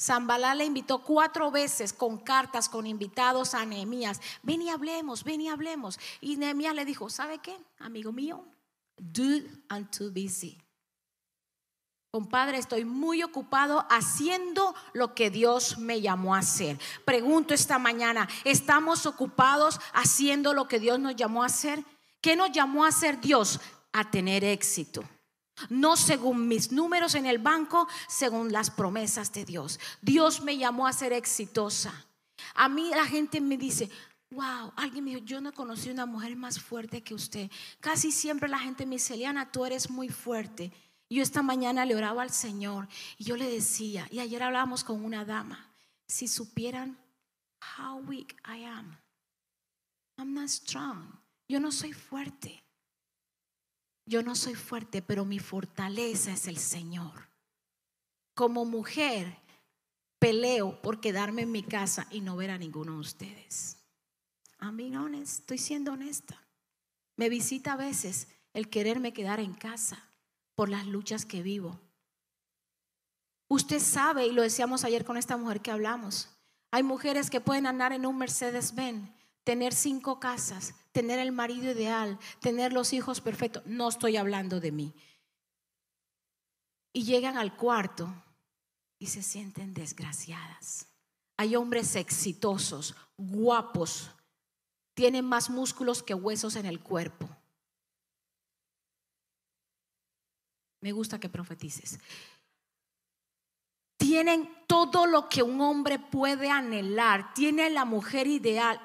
Zambalá 0.00 0.54
le 0.54 0.64
invitó 0.64 1.02
cuatro 1.02 1.50
veces 1.50 1.92
con 1.92 2.18
cartas, 2.18 2.70
con 2.70 2.86
invitados 2.86 3.52
a 3.52 3.66
Nehemías. 3.66 4.20
Ven 4.42 4.62
y 4.62 4.70
hablemos, 4.70 5.24
ven 5.24 5.42
y 5.42 5.48
hablemos. 5.48 5.98
Y 6.22 6.36
Nehemías 6.36 6.74
le 6.74 6.86
dijo, 6.86 7.10
¿sabe 7.10 7.38
qué, 7.38 7.58
amigo 7.78 8.10
mío? 8.10 8.44
Do 8.96 9.42
and 9.68 9.90
too 9.90 10.10
busy. 10.10 10.58
Compadre, 12.10 12.58
estoy 12.58 12.84
muy 12.84 13.22
ocupado 13.22 13.86
haciendo 13.88 14.74
lo 14.94 15.14
que 15.14 15.30
Dios 15.30 15.78
me 15.78 16.00
llamó 16.00 16.34
a 16.34 16.38
hacer. 16.38 16.78
Pregunto 17.04 17.54
esta 17.54 17.78
mañana, 17.78 18.28
¿estamos 18.44 19.06
ocupados 19.06 19.80
haciendo 19.92 20.54
lo 20.54 20.66
que 20.66 20.80
Dios 20.80 20.98
nos 20.98 21.14
llamó 21.14 21.42
a 21.42 21.46
hacer? 21.46 21.84
¿Qué 22.20 22.36
nos 22.36 22.50
llamó 22.52 22.84
a 22.84 22.88
hacer 22.88 23.20
Dios? 23.20 23.60
A 23.92 24.10
tener 24.10 24.44
éxito. 24.44 25.04
No 25.68 25.96
según 25.96 26.48
mis 26.48 26.72
números 26.72 27.14
en 27.14 27.26
el 27.26 27.38
banco, 27.38 27.86
según 28.08 28.52
las 28.52 28.70
promesas 28.70 29.32
de 29.32 29.44
Dios. 29.44 29.78
Dios 30.00 30.42
me 30.42 30.56
llamó 30.56 30.86
a 30.86 30.92
ser 30.92 31.12
exitosa. 31.12 32.06
A 32.54 32.68
mí 32.68 32.90
la 32.90 33.06
gente 33.06 33.40
me 33.40 33.56
dice, 33.56 33.90
wow, 34.30 34.72
alguien 34.76 35.04
me 35.04 35.10
dijo, 35.10 35.24
yo 35.24 35.40
no 35.40 35.52
conocí 35.52 35.90
una 35.90 36.06
mujer 36.06 36.36
más 36.36 36.58
fuerte 36.58 37.02
que 37.02 37.14
usted. 37.14 37.50
Casi 37.80 38.12
siempre 38.12 38.48
la 38.48 38.58
gente 38.58 38.86
me 38.86 38.96
dice, 38.96 39.14
Eliana, 39.14 39.50
tú 39.50 39.64
eres 39.64 39.90
muy 39.90 40.08
fuerte. 40.08 40.72
Yo 41.08 41.22
esta 41.22 41.42
mañana 41.42 41.84
le 41.84 41.96
oraba 41.96 42.22
al 42.22 42.30
Señor 42.30 42.88
y 43.18 43.24
yo 43.24 43.36
le 43.36 43.50
decía, 43.50 44.06
y 44.10 44.20
ayer 44.20 44.42
hablábamos 44.42 44.84
con 44.84 45.04
una 45.04 45.24
dama, 45.24 45.68
si 46.06 46.28
supieran 46.28 46.96
how 47.78 47.98
weak 48.06 48.36
I 48.46 48.64
am. 48.64 48.96
I'm 50.16 50.34
not 50.34 50.48
strong. 50.48 51.18
Yo 51.48 51.58
no 51.58 51.72
soy 51.72 51.92
fuerte. 51.92 52.62
Yo 54.10 54.24
no 54.24 54.34
soy 54.34 54.56
fuerte, 54.56 55.02
pero 55.02 55.24
mi 55.24 55.38
fortaleza 55.38 56.32
es 56.32 56.48
el 56.48 56.56
Señor. 56.56 57.28
Como 58.34 58.64
mujer, 58.64 59.38
peleo 60.18 60.82
por 60.82 61.00
quedarme 61.00 61.42
en 61.42 61.52
mi 61.52 61.62
casa 61.62 62.08
y 62.10 62.20
no 62.20 62.34
ver 62.34 62.50
a 62.50 62.58
ninguno 62.58 62.94
de 62.94 62.98
ustedes. 62.98 63.76
A 64.58 64.72
estoy 65.22 65.58
siendo 65.58 65.92
honesta. 65.92 66.42
Me 67.14 67.28
visita 67.28 67.74
a 67.74 67.76
veces 67.76 68.26
el 68.52 68.68
quererme 68.68 69.12
quedar 69.12 69.38
en 69.38 69.54
casa 69.54 70.02
por 70.56 70.68
las 70.68 70.88
luchas 70.88 71.24
que 71.24 71.44
vivo. 71.44 71.78
Usted 73.46 73.78
sabe, 73.78 74.26
y 74.26 74.32
lo 74.32 74.42
decíamos 74.42 74.82
ayer 74.82 75.04
con 75.04 75.18
esta 75.18 75.36
mujer 75.36 75.60
que 75.60 75.70
hablamos, 75.70 76.28
hay 76.72 76.82
mujeres 76.82 77.30
que 77.30 77.40
pueden 77.40 77.64
andar 77.64 77.92
en 77.92 78.04
un 78.06 78.18
Mercedes-Benz, 78.18 79.08
tener 79.44 79.72
cinco 79.72 80.18
casas, 80.18 80.74
tener 80.92 81.18
el 81.18 81.32
marido 81.32 81.70
ideal, 81.70 82.18
tener 82.40 82.72
los 82.72 82.92
hijos 82.92 83.20
perfectos. 83.20 83.62
No 83.66 83.88
estoy 83.88 84.16
hablando 84.16 84.60
de 84.60 84.72
mí. 84.72 84.94
Y 86.92 87.04
llegan 87.04 87.38
al 87.38 87.56
cuarto 87.56 88.12
y 88.98 89.06
se 89.06 89.22
sienten 89.22 89.74
desgraciadas. 89.74 90.86
Hay 91.36 91.56
hombres 91.56 91.96
exitosos, 91.96 92.94
guapos, 93.16 94.10
tienen 94.94 95.24
más 95.24 95.48
músculos 95.48 96.02
que 96.02 96.14
huesos 96.14 96.56
en 96.56 96.66
el 96.66 96.80
cuerpo. 96.80 97.28
Me 100.80 100.92
gusta 100.92 101.18
que 101.18 101.28
profetices. 101.28 101.98
Tienen 103.96 104.50
todo 104.66 105.06
lo 105.06 105.28
que 105.28 105.42
un 105.42 105.60
hombre 105.60 105.98
puede 105.98 106.50
anhelar, 106.50 107.32
tiene 107.34 107.70
la 107.70 107.84
mujer 107.84 108.26
ideal, 108.26 108.80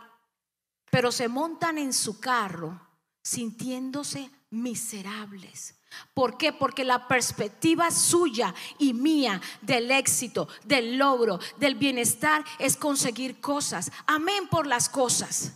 pero 0.89 1.11
se 1.11 1.27
montan 1.27 1.77
en 1.77 1.93
su 1.93 2.19
carro 2.19 2.79
sintiéndose 3.21 4.29
miserables. 4.49 5.75
¿Por 6.13 6.37
qué? 6.37 6.53
Porque 6.53 6.83
la 6.83 7.07
perspectiva 7.07 7.89
suya 7.91 8.53
y 8.77 8.93
mía 8.93 9.41
del 9.61 9.91
éxito, 9.91 10.47
del 10.63 10.97
logro, 10.97 11.39
del 11.57 11.75
bienestar 11.75 12.43
es 12.59 12.77
conseguir 12.77 13.39
cosas. 13.39 13.91
Amén 14.05 14.47
por 14.49 14.67
las 14.67 14.89
cosas. 14.89 15.53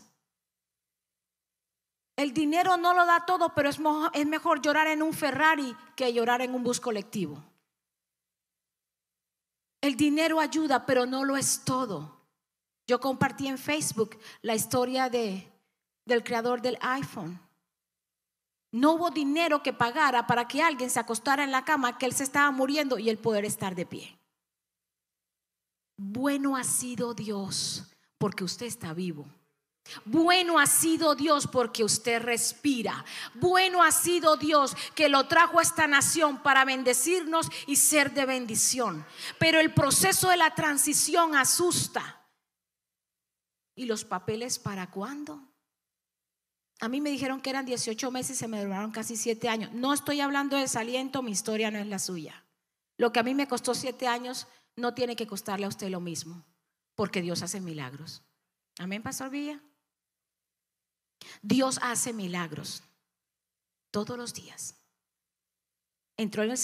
El 2.15 2.33
dinero 2.33 2.75
no 2.75 2.93
lo 2.93 3.05
da 3.05 3.25
todo, 3.25 3.53
pero 3.55 3.69
es, 3.69 3.79
mejor 3.79 4.62
llorar 4.62 4.88
en 4.88 5.01
un 5.01 5.13
Ferrari 5.13 5.74
que 5.95 6.12
llorar 6.12 6.41
en 6.41 6.53
un 6.53 6.63
bus 6.63 6.81
colectivo. 6.81 7.41
El 9.79 9.95
dinero 9.95 10.41
ayuda, 10.41 10.86
pero 10.86 11.05
no 11.05 11.24
lo 11.24 11.38
es 11.38 11.63
todo. 11.63 12.19
Yo 12.89 13.00
compartí 13.00 13.48
en 13.48 13.60
Facebook 13.60 14.17
la 14.41 14.55
historia 14.55 15.12
de, 15.12 15.48
del 16.05 16.24
creador 16.24 16.60
del 16.60 16.75
iPhone. 16.81 17.39
No 18.72 18.93
hubo 18.93 19.12
dinero 19.12 19.62
que 19.62 19.74
pagara 19.74 20.25
para 20.25 20.48
que 20.48 20.63
alguien 20.63 20.89
se 20.89 21.00
acostara 21.00 21.43
en 21.43 21.51
la 21.51 21.63
cama, 21.63 22.00
que 22.00 22.08
él 22.08 22.13
se 22.13 22.24
estaba 22.24 22.50
muriendo 22.50 22.98
y 22.98 23.12
él 23.12 23.19
poder 23.19 23.46
estar 23.46 23.75
de 23.75 23.86
pie. 23.86 24.17
Bueno 25.98 26.58
ha 26.58 26.63
sido 26.63 27.13
Dios 27.13 27.84
porque 28.17 28.43
usted 28.43 28.65
está 28.65 28.91
vivo. 28.91 29.27
Bueno 30.03 30.58
ha 30.58 30.65
sido 30.65 31.13
Dios 31.13 31.46
porque 31.46 31.84
usted 31.84 32.19
respira. 32.24 33.05
Bueno 33.36 33.84
ha 33.84 33.91
sido 33.91 34.36
Dios 34.36 34.75
que 34.96 35.10
lo 35.10 35.27
trajo 35.27 35.60
a 35.60 35.62
esta 35.62 35.86
nación 35.86 36.41
para 36.41 36.65
bendecirnos 36.65 37.51
y 37.67 37.75
ser 37.75 38.15
de 38.15 38.25
bendición. 38.25 39.05
Pero 39.38 39.60
el 39.60 39.75
proceso 39.75 40.29
de 40.29 40.38
la 40.38 40.55
transición 40.55 41.36
asusta. 41.36 42.19
¿Y 43.79 43.86
los 43.86 44.03
papeles 44.03 44.59
para 44.59 44.91
cuándo? 44.91 45.41
A 46.81 46.89
mí 46.89 47.00
me 47.00 47.12
dijeron 47.12 47.39
que 47.39 47.50
eran 47.50 47.65
18 47.65 48.12
meses 48.12 48.36
y 48.36 48.39
se 48.39 48.50
me 48.50 48.62
duraron 48.62 48.91
casi 48.91 49.15
7 49.15 49.48
años. 49.48 49.71
No 49.71 49.93
estoy 49.93 50.19
hablando 50.19 50.57
de 50.57 50.63
desaliento, 50.63 51.21
mi 51.21 51.31
historia 51.31 51.71
no 51.71 51.79
es 51.79 51.88
la 51.88 51.98
suya. 51.98 52.43
Lo 52.98 53.13
que 53.13 53.21
a 53.21 53.24
mí 53.24 53.33
me 53.33 53.48
costó 53.48 53.74
7 53.74 54.05
años 54.05 54.48
no 54.75 54.93
tiene 54.93 55.15
que 55.15 55.27
costarle 55.27 55.65
a 55.65 55.69
usted 55.69 55.88
lo 55.88 56.01
mismo, 56.01 56.45
porque 56.93 57.21
Dios 57.21 57.41
hace 57.41 57.62
milagros. 57.62 58.21
Amén, 58.79 59.01
Pastor 59.01 59.29
Villa. 59.29 59.63
Dios 61.41 61.79
hace 61.81 62.12
milagros 62.12 62.83
todos 63.91 64.17
los 64.17 64.33
días. 64.33 64.75
Entró 66.17 66.43
en 66.43 66.50
la 66.50 66.55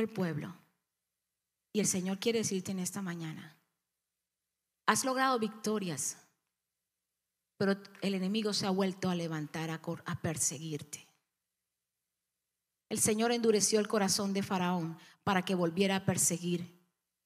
el 0.00 0.08
pueblo 0.08 0.56
y 1.72 1.80
el 1.80 1.88
Señor 1.88 2.20
quiere 2.20 2.38
decirte 2.38 2.70
en 2.70 2.78
esta 2.78 3.02
mañana, 3.02 3.56
has 4.86 5.04
logrado 5.04 5.36
victorias, 5.40 6.16
pero 7.60 7.76
el 8.00 8.14
enemigo 8.14 8.54
se 8.54 8.66
ha 8.66 8.70
vuelto 8.70 9.10
a 9.10 9.14
levantar 9.14 9.68
a, 9.68 10.22
perseguirte. 10.22 11.06
El 12.88 12.98
Señor 12.98 13.32
endureció 13.32 13.80
el 13.80 13.86
corazón 13.86 14.32
de 14.32 14.42
Faraón 14.42 14.96
para 15.24 15.42
que 15.42 15.54
volviera 15.54 15.96
a 15.96 16.04
perseguir 16.06 16.80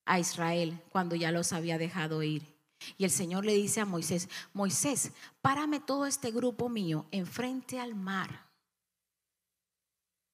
a 0.04 0.18
Israel 0.18 0.82
cuando 0.90 1.14
ya 1.14 1.30
los 1.30 1.52
había 1.52 1.78
dejado 1.78 2.20
ir. 2.24 2.52
Y 2.98 3.04
el 3.04 3.12
Señor 3.12 3.44
le 3.44 3.54
dice 3.54 3.80
a 3.80 3.84
Moisés, 3.84 4.28
Moisés, 4.52 5.12
párame 5.40 5.78
todo 5.78 6.04
este 6.04 6.32
grupo 6.32 6.68
mío 6.68 7.06
enfrente 7.12 7.78
al 7.78 7.94
mar 7.94 8.50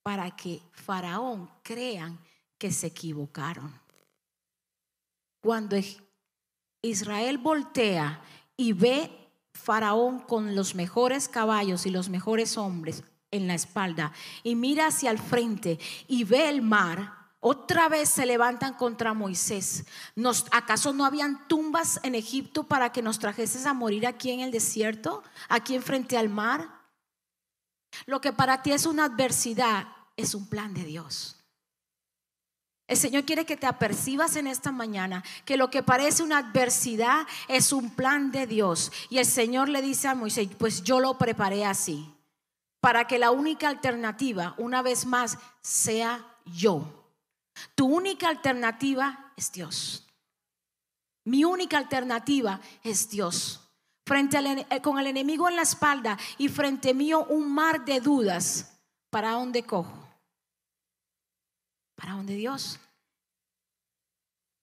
para 0.02 0.34
que 0.34 0.62
Faraón 0.72 1.50
crean 1.62 2.18
que 2.56 2.72
se 2.72 2.86
equivocaron. 2.86 3.78
Cuando 5.42 5.76
Israel 6.80 7.36
voltea 7.36 8.24
y 8.56 8.72
ve 8.72 9.18
Faraón 9.52 10.20
con 10.20 10.54
los 10.54 10.74
mejores 10.74 11.28
caballos 11.28 11.86
y 11.86 11.90
los 11.90 12.08
mejores 12.08 12.56
hombres 12.56 13.04
en 13.30 13.46
la 13.46 13.54
espalda 13.54 14.12
y 14.42 14.54
mira 14.54 14.86
hacia 14.88 15.10
el 15.10 15.18
frente 15.18 15.78
y 16.08 16.24
ve 16.24 16.48
el 16.48 16.62
mar, 16.62 17.20
otra 17.40 17.88
vez 17.88 18.10
se 18.10 18.26
levantan 18.26 18.74
contra 18.74 19.14
Moisés. 19.14 19.86
¿Nos, 20.14 20.46
¿Acaso 20.50 20.92
no 20.92 21.06
habían 21.06 21.48
tumbas 21.48 21.98
en 22.02 22.14
Egipto 22.14 22.64
para 22.64 22.92
que 22.92 23.02
nos 23.02 23.18
trajeses 23.18 23.64
a 23.64 23.72
morir 23.72 24.06
aquí 24.06 24.30
en 24.30 24.40
el 24.40 24.50
desierto, 24.50 25.22
aquí 25.48 25.74
enfrente 25.74 26.18
al 26.18 26.28
mar? 26.28 26.68
Lo 28.06 28.20
que 28.20 28.32
para 28.32 28.62
ti 28.62 28.72
es 28.72 28.84
una 28.86 29.04
adversidad 29.04 29.88
es 30.16 30.34
un 30.34 30.48
plan 30.48 30.74
de 30.74 30.84
Dios. 30.84 31.39
El 32.90 32.96
Señor 32.96 33.24
quiere 33.24 33.46
que 33.46 33.56
te 33.56 33.68
apercibas 33.68 34.34
en 34.34 34.48
esta 34.48 34.72
mañana 34.72 35.22
que 35.44 35.56
lo 35.56 35.70
que 35.70 35.84
parece 35.84 36.24
una 36.24 36.38
adversidad 36.38 37.24
es 37.46 37.72
un 37.72 37.90
plan 37.90 38.32
de 38.32 38.48
Dios. 38.48 38.90
Y 39.08 39.18
el 39.18 39.26
Señor 39.26 39.68
le 39.68 39.80
dice 39.80 40.08
a 40.08 40.16
Moisés, 40.16 40.48
pues 40.58 40.82
yo 40.82 40.98
lo 40.98 41.16
preparé 41.16 41.64
así, 41.64 42.12
para 42.80 43.06
que 43.06 43.20
la 43.20 43.30
única 43.30 43.68
alternativa, 43.68 44.56
una 44.58 44.82
vez 44.82 45.06
más, 45.06 45.38
sea 45.62 46.26
yo. 46.44 47.06
Tu 47.76 47.86
única 47.86 48.28
alternativa 48.28 49.32
es 49.36 49.52
Dios. 49.52 50.08
Mi 51.24 51.44
única 51.44 51.78
alternativa 51.78 52.60
es 52.82 53.08
Dios. 53.08 53.70
Frente 54.04 54.36
eh, 54.68 54.82
con 54.82 54.98
el 54.98 55.06
enemigo 55.06 55.48
en 55.48 55.54
la 55.54 55.62
espalda 55.62 56.18
y 56.38 56.48
frente 56.48 56.92
mío 56.92 57.24
un 57.28 57.52
mar 57.52 57.84
de 57.84 58.00
dudas. 58.00 58.80
¿Para 59.10 59.30
dónde 59.30 59.62
cojo? 59.62 60.09
¿Para 62.00 62.14
dónde 62.14 62.34
Dios? 62.34 62.80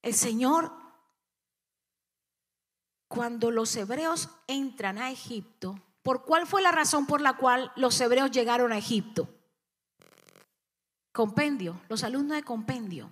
El 0.01 0.15
Señor, 0.15 0.71
cuando 3.07 3.51
los 3.51 3.75
hebreos 3.75 4.29
entran 4.47 4.97
a 4.97 5.11
Egipto, 5.11 5.79
¿por 6.01 6.25
cuál 6.25 6.47
fue 6.47 6.63
la 6.63 6.71
razón 6.71 7.05
por 7.05 7.21
la 7.21 7.37
cual 7.37 7.71
los 7.75 8.01
hebreos 8.01 8.31
llegaron 8.31 8.71
a 8.71 8.77
Egipto? 8.79 9.29
Compendio, 11.11 11.79
los 11.89 12.03
alumnos 12.03 12.37
de 12.37 12.43
compendio. 12.43 13.11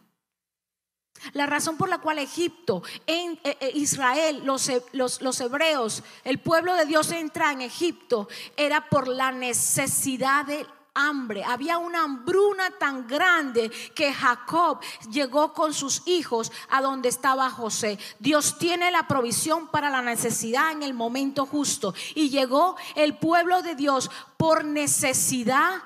La 1.34 1.46
razón 1.46 1.78
por 1.78 1.88
la 1.88 2.00
cual 2.00 2.18
Egipto, 2.18 2.82
en 3.06 3.40
eh, 3.44 3.58
eh, 3.62 3.72
Israel, 3.76 4.42
los, 4.44 4.70
los, 4.92 5.42
hebreos, 5.42 6.04
el 6.24 6.40
pueblo 6.40 6.74
de 6.74 6.86
Dios 6.86 7.12
entra 7.12 7.52
en 7.52 7.62
Egipto, 7.62 8.28
era 8.58 8.90
por 8.90 9.08
la 9.08 9.32
necesidad 9.32 10.46
de 10.46 10.66
hambre. 10.96 11.44
Había 11.44 11.78
una 11.78 12.04
hambruna 12.04 12.72
tan 12.72 13.06
grande 13.08 13.70
que 13.94 14.14
Jacob 14.14 14.80
llegó 15.12 15.54
con 15.54 15.74
sus 15.74 16.02
hijos 16.08 16.52
a 16.70 16.82
donde 16.82 17.10
estaba 17.10 17.50
José. 17.52 18.00
Dios 18.18 18.58
tiene 18.58 18.90
la 18.90 19.08
provisión 19.08 19.68
para 19.68 19.90
la 19.90 20.02
necesidad 20.02 20.72
en 20.72 20.82
el 20.82 20.94
momento 20.94 21.46
justo. 21.46 21.94
Y 22.16 22.30
llegó 22.30 22.76
el 22.96 23.18
pueblo 23.18 23.62
de 23.62 23.76
Dios 23.76 24.10
por 24.38 24.66
necesidad 24.66 25.84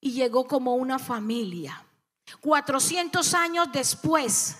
y 0.00 0.12
llegó 0.12 0.46
como 0.46 0.74
una 0.74 0.98
familia. 0.98 1.84
400 2.40 3.34
años 3.34 3.68
después 3.72 4.58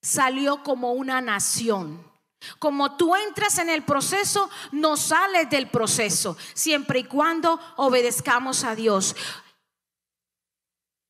salió 0.00 0.62
como 0.62 0.92
una 0.92 1.20
nación. 1.20 2.11
Como 2.58 2.96
tú 2.96 3.14
entras 3.16 3.58
en 3.58 3.68
el 3.68 3.84
proceso, 3.84 4.50
no 4.72 4.96
sales 4.96 5.48
del 5.50 5.68
proceso, 5.68 6.36
siempre 6.54 7.00
y 7.00 7.04
cuando 7.04 7.60
obedezcamos 7.76 8.64
a 8.64 8.74
Dios. 8.74 9.14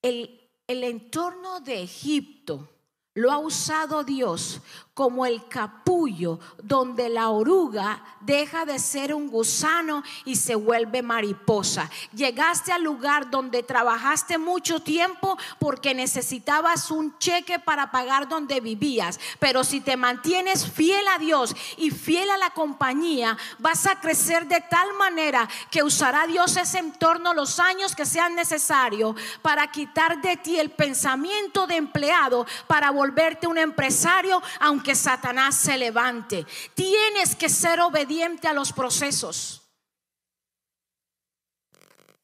El, 0.02 0.50
el 0.66 0.84
entorno 0.84 1.60
de 1.60 1.82
Egipto 1.82 2.68
lo 3.14 3.30
ha 3.30 3.38
usado 3.38 4.04
Dios 4.04 4.60
como 4.94 5.24
el 5.24 5.48
capullo 5.48 6.38
donde 6.62 7.08
la 7.08 7.30
oruga 7.30 8.04
deja 8.20 8.66
de 8.66 8.78
ser 8.78 9.14
un 9.14 9.28
gusano 9.28 10.02
y 10.26 10.36
se 10.36 10.54
vuelve 10.54 11.00
mariposa. 11.00 11.90
Llegaste 12.14 12.72
al 12.72 12.82
lugar 12.82 13.30
donde 13.30 13.62
trabajaste 13.62 14.36
mucho 14.36 14.80
tiempo 14.80 15.38
porque 15.58 15.94
necesitabas 15.94 16.90
un 16.90 17.16
cheque 17.18 17.58
para 17.58 17.90
pagar 17.90 18.28
donde 18.28 18.60
vivías, 18.60 19.18
pero 19.38 19.64
si 19.64 19.80
te 19.80 19.96
mantienes 19.96 20.70
fiel 20.70 21.06
a 21.08 21.18
Dios 21.18 21.56
y 21.78 21.90
fiel 21.90 22.28
a 22.28 22.36
la 22.36 22.50
compañía, 22.50 23.38
vas 23.58 23.86
a 23.86 23.98
crecer 23.98 24.46
de 24.46 24.60
tal 24.60 24.92
manera 24.94 25.48
que 25.70 25.82
usará 25.82 26.26
Dios 26.26 26.56
ese 26.58 26.78
entorno 26.78 27.32
los 27.32 27.58
años 27.60 27.96
que 27.96 28.04
sean 28.04 28.34
necesarios 28.34 29.16
para 29.40 29.70
quitar 29.70 30.20
de 30.20 30.36
ti 30.36 30.58
el 30.58 30.70
pensamiento 30.70 31.66
de 31.66 31.76
empleado 31.76 32.46
para 32.66 32.90
volverte 32.90 33.46
un 33.46 33.56
empresario, 33.56 34.42
aunque 34.60 34.81
Satanás 34.94 35.56
se 35.56 35.78
levante. 35.78 36.46
Tienes 36.74 37.36
que 37.36 37.48
ser 37.48 37.80
obediente 37.80 38.48
a 38.48 38.52
los 38.52 38.72
procesos. 38.72 39.62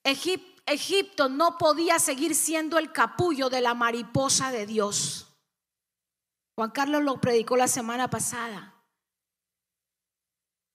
Egipto 0.02 1.28
no 1.28 1.58
podía 1.58 1.98
seguir 1.98 2.34
siendo 2.34 2.78
el 2.78 2.92
capullo 2.92 3.48
de 3.50 3.60
la 3.60 3.74
mariposa 3.74 4.50
de 4.50 4.66
Dios. 4.66 5.26
Juan 6.54 6.70
Carlos 6.70 7.02
lo 7.02 7.20
predicó 7.20 7.56
la 7.56 7.68
semana 7.68 8.08
pasada. 8.08 8.74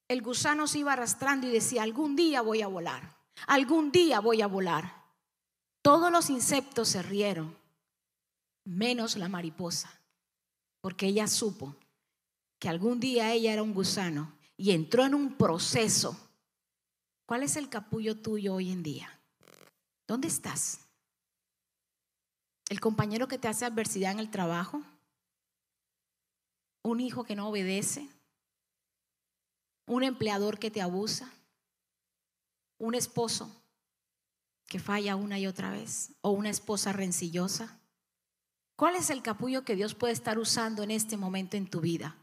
El 0.08 0.22
gusano 0.22 0.68
se 0.68 0.80
iba 0.80 0.94
arrastrando 0.94 1.48
y 1.48 1.52
decía, 1.52 1.84
algún 1.84 2.16
día 2.16 2.42
voy 2.42 2.62
a 2.62 2.68
volar, 2.68 3.18
algún 3.48 3.92
día 3.92 4.20
voy 4.20 4.42
a 4.42 4.48
volar. 4.48 5.04
Todos 5.82 6.12
los 6.12 6.30
insectos 6.30 6.90
se 6.90 7.02
rieron, 7.02 7.58
menos 8.64 9.18
la 9.18 9.28
mariposa 9.28 10.03
porque 10.84 11.08
ella 11.08 11.28
supo 11.28 11.78
que 12.60 12.68
algún 12.68 13.00
día 13.00 13.32
ella 13.32 13.54
era 13.54 13.64
un 13.64 13.74
gusano 13.74 14.38
y 14.58 14.72
entró 14.72 15.06
en 15.06 15.16
un 15.16 15.38
proceso. 15.38 16.20
¿Cuál 17.26 17.44
es 17.44 17.56
el 17.56 17.70
capullo 17.70 18.18
tuyo 18.18 18.56
hoy 18.56 18.70
en 18.70 18.84
día? 18.84 19.22
¿Dónde 20.06 20.28
estás? 20.28 20.82
¿El 22.68 22.82
compañero 22.82 23.30
que 23.30 23.38
te 23.38 23.48
hace 23.48 23.64
adversidad 23.64 24.12
en 24.12 24.20
el 24.20 24.30
trabajo? 24.30 24.84
¿Un 26.82 27.00
hijo 27.00 27.24
que 27.24 27.38
no 27.38 27.48
obedece? 27.48 28.10
¿Un 29.88 30.04
empleador 30.04 30.60
que 30.60 30.70
te 30.70 30.82
abusa? 30.82 31.32
¿Un 32.78 32.96
esposo 32.96 33.50
que 34.68 34.80
falla 34.80 35.16
una 35.16 35.40
y 35.40 35.48
otra 35.48 35.72
vez? 35.72 36.12
¿O 36.20 36.32
una 36.32 36.50
esposa 36.50 36.92
rencillosa? 36.92 37.80
¿Cuál 38.84 38.98
es 38.98 39.10
el 39.12 39.22
capullo 39.22 39.64
que 39.64 39.78
Dios 39.78 39.96
puede 39.96 40.12
estar 40.12 40.38
usando 40.38 40.84
en 40.84 40.92
este 40.92 41.16
momento 41.16 41.56
en 41.56 41.70
tu 41.70 41.80
vida? 41.80 42.18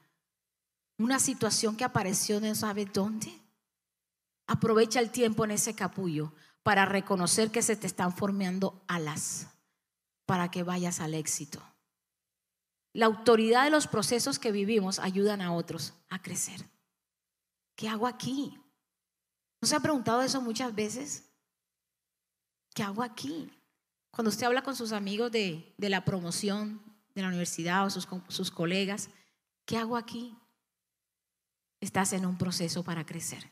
Una 0.99 1.19
situación 1.19 1.75
que 1.75 1.85
apareció 1.85 2.38
no 2.38 2.55
sabe 2.55 2.85
dónde. 2.85 3.33
Aprovecha 4.47 5.00
el 5.00 5.11
tiempo 5.11 5.47
en 5.47 5.52
ese 5.52 5.75
capullo 5.75 6.35
para 6.62 6.85
reconocer 6.85 7.50
que 7.50 7.62
se 7.62 7.76
te 7.76 7.87
están 7.87 8.14
formando 8.14 8.85
alas 8.88 9.47
para 10.26 10.50
que 10.50 10.62
vayas 10.62 11.00
al 11.00 11.14
éxito. 11.14 11.62
La 12.93 13.07
autoridad 13.07 13.64
de 13.64 13.71
los 13.71 13.87
procesos 13.87 14.38
que 14.38 14.52
vivimos 14.52 14.99
ayudan 14.99 15.40
a 15.40 15.55
otros 15.55 15.95
a 16.11 16.21
crecer. 16.21 16.69
¿Qué 17.75 17.88
hago 17.88 18.07
aquí? 18.07 18.55
¿No 19.62 19.67
se 19.67 19.76
ha 19.76 19.81
preguntado 19.81 20.21
eso 20.21 20.43
muchas 20.43 20.75
veces? 20.75 21.25
¿Qué 22.75 22.83
hago 22.83 23.02
aquí? 23.02 23.50
Cuando 24.11 24.31
usted 24.31 24.47
habla 24.47 24.62
con 24.62 24.76
sus 24.76 24.93
amigos 24.93 25.31
de, 25.31 25.75
la 25.79 26.05
promoción 26.05 26.83
de 27.14 27.23
la 27.23 27.29
universidad 27.29 27.87
o 27.87 27.90
sus, 27.90 28.09
sus 28.29 28.50
colegas, 28.50 29.11
¿qué 29.64 29.76
hago 29.76 29.97
aquí? 29.97 30.37
Estás 31.81 32.12
en 32.12 32.26
un 32.26 32.37
proceso 32.37 32.83
para 32.83 33.07
crecer. 33.07 33.50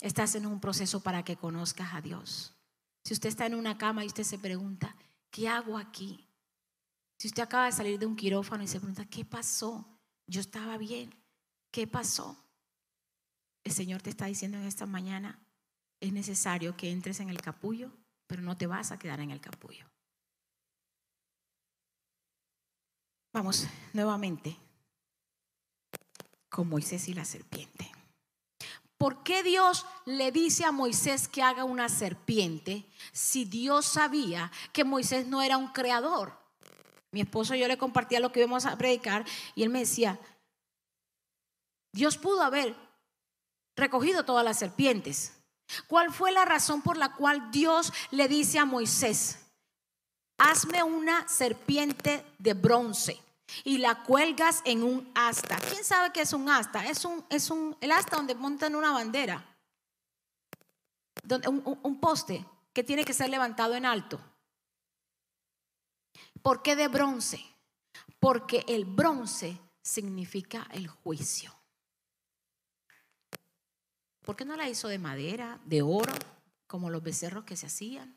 Estás 0.00 0.34
en 0.34 0.46
un 0.46 0.60
proceso 0.60 1.00
para 1.00 1.24
que 1.24 1.36
conozcas 1.36 1.94
a 1.94 2.00
Dios. 2.00 2.54
Si 3.04 3.14
usted 3.14 3.28
está 3.28 3.46
en 3.46 3.54
una 3.54 3.78
cama 3.78 4.04
y 4.04 4.08
usted 4.08 4.24
se 4.24 4.38
pregunta, 4.38 4.96
¿qué 5.30 5.48
hago 5.48 5.78
aquí? 5.78 6.28
Si 7.18 7.28
usted 7.28 7.42
acaba 7.42 7.66
de 7.66 7.72
salir 7.72 7.98
de 7.98 8.06
un 8.06 8.16
quirófano 8.16 8.62
y 8.62 8.68
se 8.68 8.78
pregunta, 8.78 9.04
¿qué 9.06 9.24
pasó? 9.24 9.98
Yo 10.26 10.40
estaba 10.40 10.76
bien. 10.76 11.14
¿Qué 11.70 11.86
pasó? 11.86 12.36
El 13.64 13.72
Señor 13.72 14.02
te 14.02 14.10
está 14.10 14.26
diciendo 14.26 14.58
en 14.58 14.64
esta 14.64 14.86
mañana, 14.86 15.40
es 16.00 16.12
necesario 16.12 16.76
que 16.76 16.90
entres 16.90 17.20
en 17.20 17.28
el 17.28 17.40
capullo 17.40 17.92
pero 18.28 18.42
no 18.42 18.56
te 18.56 18.68
vas 18.68 18.92
a 18.92 18.98
quedar 18.98 19.18
en 19.18 19.32
el 19.32 19.40
capullo. 19.40 19.84
Vamos 23.32 23.66
nuevamente 23.92 24.56
con 26.48 26.68
Moisés 26.68 27.08
y 27.08 27.14
la 27.14 27.24
serpiente. 27.24 27.90
¿Por 28.96 29.22
qué 29.22 29.42
Dios 29.42 29.86
le 30.06 30.32
dice 30.32 30.64
a 30.64 30.72
Moisés 30.72 31.28
que 31.28 31.42
haga 31.42 31.64
una 31.64 31.88
serpiente 31.88 32.84
si 33.12 33.44
Dios 33.44 33.86
sabía 33.86 34.50
que 34.72 34.84
Moisés 34.84 35.26
no 35.26 35.40
era 35.40 35.56
un 35.56 35.68
creador? 35.68 36.36
Mi 37.12 37.20
esposo 37.20 37.54
y 37.54 37.60
yo 37.60 37.68
le 37.68 37.78
compartía 37.78 38.20
lo 38.20 38.32
que 38.32 38.40
íbamos 38.40 38.66
a 38.66 38.76
predicar 38.76 39.24
y 39.54 39.62
él 39.62 39.70
me 39.70 39.80
decía, 39.80 40.20
Dios 41.92 42.18
pudo 42.18 42.42
haber 42.42 42.76
recogido 43.76 44.24
todas 44.24 44.44
las 44.44 44.58
serpientes, 44.58 45.37
¿Cuál 45.86 46.12
fue 46.12 46.32
la 46.32 46.44
razón 46.44 46.82
por 46.82 46.96
la 46.96 47.14
cual 47.14 47.50
Dios 47.50 47.92
le 48.10 48.28
dice 48.28 48.58
a 48.58 48.64
Moisés, 48.64 49.38
hazme 50.38 50.82
una 50.82 51.28
serpiente 51.28 52.24
de 52.38 52.54
bronce 52.54 53.20
y 53.64 53.78
la 53.78 54.02
cuelgas 54.02 54.62
en 54.64 54.82
un 54.82 55.10
asta? 55.14 55.58
¿Quién 55.70 55.84
sabe 55.84 56.12
qué 56.12 56.22
es 56.22 56.32
un 56.32 56.48
asta? 56.48 56.86
Es 56.86 57.04
un, 57.04 57.24
es 57.28 57.50
un, 57.50 57.76
el 57.80 57.92
asta 57.92 58.16
donde 58.16 58.34
montan 58.34 58.74
una 58.74 58.92
bandera, 58.92 59.44
un, 61.46 61.78
un 61.82 62.00
poste 62.00 62.44
que 62.72 62.84
tiene 62.84 63.04
que 63.04 63.14
ser 63.14 63.28
levantado 63.28 63.74
en 63.74 63.84
alto. 63.84 64.20
¿Por 66.42 66.62
qué 66.62 66.76
de 66.76 66.88
bronce? 66.88 67.44
Porque 68.20 68.64
el 68.68 68.84
bronce 68.84 69.60
significa 69.82 70.66
el 70.70 70.88
juicio. 70.88 71.57
¿Por 74.28 74.36
qué 74.36 74.44
no 74.44 74.56
la 74.56 74.68
hizo 74.68 74.88
de 74.88 74.98
madera, 74.98 75.58
de 75.64 75.80
oro, 75.80 76.12
como 76.66 76.90
los 76.90 77.02
becerros 77.02 77.44
que 77.44 77.56
se 77.56 77.64
hacían? 77.64 78.14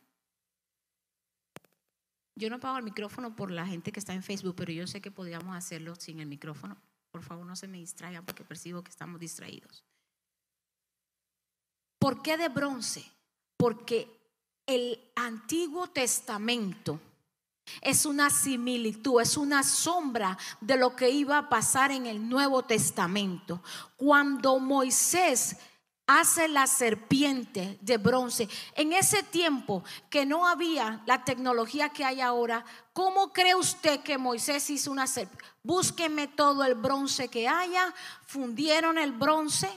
Yo 2.35 2.49
no 2.49 2.59
pago 2.59 2.77
el 2.77 2.83
micrófono 2.83 3.33
por 3.33 3.49
la 3.49 3.65
gente 3.65 3.93
que 3.93 4.01
está 4.01 4.13
en 4.13 4.21
Facebook, 4.21 4.55
pero 4.57 4.73
yo 4.73 4.85
sé 4.87 4.99
que 4.99 5.09
podríamos 5.09 5.55
hacerlo 5.55 5.95
sin 5.95 6.19
el 6.19 6.25
micrófono. 6.25 6.75
Por 7.11 7.23
favor, 7.23 7.45
no 7.45 7.55
se 7.55 7.69
me 7.69 7.77
distraigan 7.77 8.25
porque 8.25 8.43
percibo 8.43 8.83
que 8.83 8.89
estamos 8.89 9.21
distraídos. 9.21 9.85
¿Por 11.97 12.21
qué 12.21 12.35
de 12.35 12.49
bronce? 12.49 13.09
Porque 13.55 14.11
el 14.65 14.99
Antiguo 15.15 15.87
Testamento 15.91 16.99
es 17.79 18.05
una 18.05 18.29
similitud, 18.29 19.21
es 19.21 19.37
una 19.37 19.63
sombra 19.63 20.37
de 20.59 20.75
lo 20.75 20.93
que 20.93 21.09
iba 21.09 21.37
a 21.37 21.47
pasar 21.47 21.89
en 21.91 22.05
el 22.05 22.27
Nuevo 22.27 22.63
Testamento. 22.63 23.63
Cuando 23.95 24.59
Moisés 24.59 25.55
hace 26.19 26.49
la 26.49 26.67
serpiente 26.67 27.77
de 27.81 27.97
bronce. 27.97 28.49
En 28.75 28.91
ese 28.91 29.23
tiempo 29.23 29.83
que 30.09 30.25
no 30.25 30.45
había 30.45 31.01
la 31.05 31.23
tecnología 31.23 31.89
que 31.89 32.03
hay 32.03 32.19
ahora, 32.19 32.65
¿cómo 32.91 33.31
cree 33.31 33.55
usted 33.55 34.01
que 34.01 34.17
Moisés 34.17 34.69
hizo 34.69 34.91
una 34.91 35.07
serpiente? 35.07 35.45
Búsqueme 35.63 36.27
todo 36.27 36.65
el 36.65 36.75
bronce 36.75 37.29
que 37.29 37.47
haya, 37.47 37.93
fundieron 38.25 38.97
el 38.97 39.13
bronce, 39.13 39.69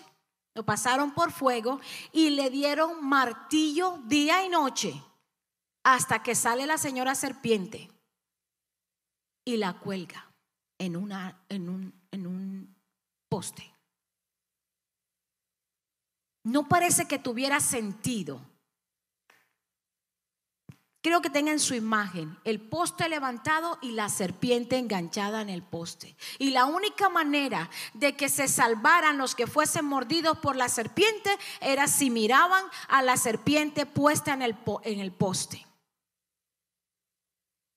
lo 0.55 0.65
pasaron 0.65 1.13
por 1.13 1.31
fuego 1.31 1.81
y 2.13 2.31
le 2.31 2.51
dieron 2.51 3.07
martillo 3.07 3.99
día 4.07 4.45
y 4.45 4.49
noche 4.49 5.01
hasta 5.85 6.23
que 6.23 6.35
sale 6.35 6.67
la 6.67 6.79
señora 6.79 7.15
serpiente 7.15 7.91
y 9.45 9.57
la 9.57 9.75
cuelga 9.75 10.33
en, 10.79 10.97
una, 10.97 11.45
en, 11.49 11.69
un, 11.69 11.95
en 12.11 12.27
un 12.27 12.75
poste. 13.29 13.74
No 16.45 16.69
parece 16.69 17.09
que 17.09 17.19
tuviera 17.19 17.59
sentido. 17.59 18.41
Creo 21.05 21.21
que 21.21 21.29
tengan 21.29 21.61
su 21.61 21.75
imagen, 21.75 22.39
el 22.45 22.63
poste 22.63 23.11
levantado 23.11 23.79
y 23.83 23.93
la 23.93 24.09
serpiente 24.09 24.79
enganchada 24.79 25.43
en 25.43 25.51
el 25.51 25.63
poste. 25.63 26.17
Y 26.39 26.51
la 26.51 26.65
única 26.65 27.11
manera 27.11 27.69
de 27.93 28.17
que 28.17 28.31
se 28.31 28.49
salvaran 28.49 29.19
los 29.19 29.35
que 29.35 29.47
fuesen 29.47 29.85
mordidos 29.85 30.39
por 30.39 30.57
la 30.57 30.71
serpiente 30.71 31.31
era 31.61 31.89
si 31.89 32.09
miraban 32.09 32.65
a 32.89 33.03
la 33.03 33.19
serpiente 33.19 33.85
puesta 33.85 34.33
en 34.33 34.41
el, 34.41 34.57
en 34.85 35.01
el 35.01 35.13
poste. 35.13 35.67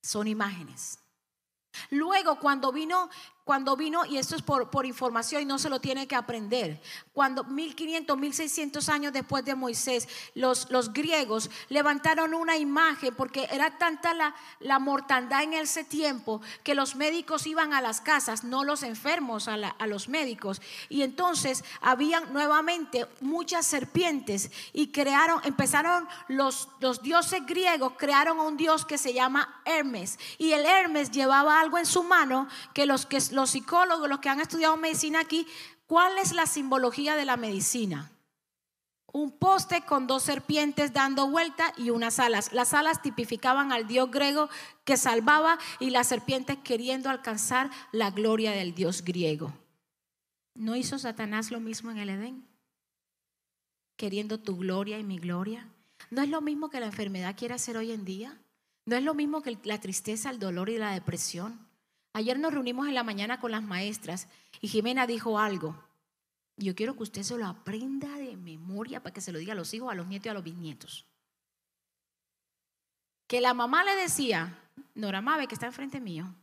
Son 0.01 0.25
imágenes. 0.25 0.99
Luego, 1.89 2.39
cuando 2.39 2.71
vino 2.71 3.09
cuando 3.47 3.77
vino, 3.77 4.05
y 4.05 4.17
esto 4.17 4.35
es 4.35 4.41
por, 4.41 4.69
por, 4.69 4.85
información 4.85 5.41
y 5.41 5.45
no 5.45 5.57
se 5.57 5.69
lo 5.69 5.79
tiene 5.79 6.05
que 6.05 6.17
aprender, 6.17 6.81
cuando 7.13 7.45
1500, 7.45 8.17
1600 8.17 8.89
años 8.89 9.13
después 9.13 9.45
de 9.45 9.55
Moisés, 9.55 10.09
los, 10.35 10.69
los 10.69 10.91
griegos 10.91 11.49
levantaron 11.69 12.33
una 12.33 12.57
imagen 12.57 13.15
porque 13.15 13.47
era 13.49 13.77
tanta 13.77 14.13
la, 14.13 14.35
la, 14.59 14.79
mortandad 14.79 15.43
en 15.43 15.53
ese 15.53 15.85
tiempo 15.85 16.41
que 16.61 16.75
los 16.75 16.97
médicos 16.97 17.47
iban 17.47 17.71
a 17.71 17.79
las 17.79 18.01
casas, 18.01 18.43
no 18.43 18.65
los 18.65 18.83
enfermos 18.83 19.47
a, 19.47 19.53
a 19.53 19.87
los 19.87 20.09
médicos. 20.09 20.61
Y 20.89 21.03
entonces 21.03 21.63
habían 21.79 22.33
nuevamente 22.33 23.07
muchas 23.21 23.65
serpientes 23.65 24.51
y 24.73 24.87
crearon, 24.87 25.39
empezaron 25.45 26.05
los, 26.27 26.67
los 26.81 27.01
dioses 27.01 27.45
griegos, 27.45 27.93
crearon 27.97 28.39
a 28.39 28.43
un 28.43 28.57
dios 28.57 28.83
que 28.83 28.97
se 28.97 29.13
llama 29.13 29.61
Hermes. 29.63 30.19
Y 30.37 30.51
el 30.51 30.65
Hermes 30.65 31.11
llevaba 31.11 31.61
algo 31.61 31.77
en 31.77 31.85
su 31.85 32.03
mano 32.03 32.49
que 32.73 32.85
los 32.85 33.05
que 33.05 33.21
los 33.37 33.51
psicólogos, 33.51 34.09
los 34.09 34.19
que 34.19 34.29
han 34.29 34.41
estudiado 34.41 34.75
medicina 34.75 35.21
aquí, 35.21 35.47
¿cuál 35.85 36.17
es 36.17 36.33
la 36.33 36.45
simbología 36.45 37.15
de 37.15 37.23
la 37.23 37.37
medicina? 37.37 38.11
Un 39.13 39.31
poste 39.31 39.81
con 39.81 40.05
dos 40.05 40.23
serpientes 40.23 40.91
dando 40.91 41.29
vuelta 41.29 41.73
y 41.77 41.91
unas 41.91 42.19
alas. 42.19 42.51
Las 42.51 42.73
alas 42.73 43.01
tipificaban 43.01 43.71
al 43.71 43.87
dios 43.87 44.11
griego 44.11 44.49
que 44.83 44.97
salvaba 44.97 45.57
y 45.79 45.91
las 45.91 46.07
serpientes 46.07 46.57
queriendo 46.63 47.09
alcanzar 47.09 47.71
la 47.91 48.11
gloria 48.11 48.51
del 48.51 48.75
dios 48.75 49.03
griego. 49.03 49.53
¿No 50.55 50.75
hizo 50.75 50.99
Satanás 50.99 51.51
lo 51.51 51.59
mismo 51.59 51.91
en 51.91 51.97
el 51.99 52.09
Edén? 52.09 52.47
Queriendo 53.95 54.39
tu 54.39 54.57
gloria 54.57 54.99
y 54.99 55.03
mi 55.03 55.19
gloria. 55.19 55.67
¿No 56.09 56.21
es 56.21 56.29
lo 56.29 56.41
mismo 56.41 56.69
que 56.69 56.79
la 56.79 56.87
enfermedad 56.87 57.35
quiere 57.37 57.53
hacer 57.53 57.77
hoy 57.77 57.91
en 57.91 58.03
día? 58.03 58.37
¿No 58.85 58.95
es 58.95 59.03
lo 59.03 59.13
mismo 59.13 59.41
que 59.41 59.57
la 59.63 59.79
tristeza, 59.79 60.29
el 60.29 60.39
dolor 60.39 60.69
y 60.69 60.77
la 60.77 60.91
depresión? 60.91 61.66
Ayer 62.17 62.39
nos 62.39 62.51
reunimos 62.51 62.87
en 62.87 62.95
la 62.95 63.03
mañana 63.03 63.39
con 63.39 63.51
las 63.51 63.61
maestras 63.61 64.27
y 64.59 64.69
Jimena 64.69 65.05
dijo 65.05 65.37
algo. 65.37 65.79
Yo 66.55 66.73
quiero 66.73 66.95
que 66.95 67.03
usted 67.03 67.21
se 67.21 67.37
lo 67.37 67.45
aprenda 67.45 68.07
de 68.17 68.35
memoria 68.35 69.03
para 69.03 69.13
que 69.13 69.21
se 69.21 69.31
lo 69.31 69.37
diga 69.37 69.53
a 69.53 69.55
los 69.55 69.71
hijos, 69.75 69.91
a 69.91 69.93
los 69.93 70.07
nietos 70.07 70.25
y 70.25 70.29
a 70.29 70.33
los 70.33 70.43
bisnietos. 70.43 71.05
Que 73.27 73.39
la 73.39 73.53
mamá 73.53 73.83
le 73.83 73.95
decía, 73.95 74.59
Nora 74.95 75.21
Mabe, 75.21 75.45
que 75.45 75.53
está 75.53 75.67
enfrente 75.67 75.99
mío, 76.01 76.33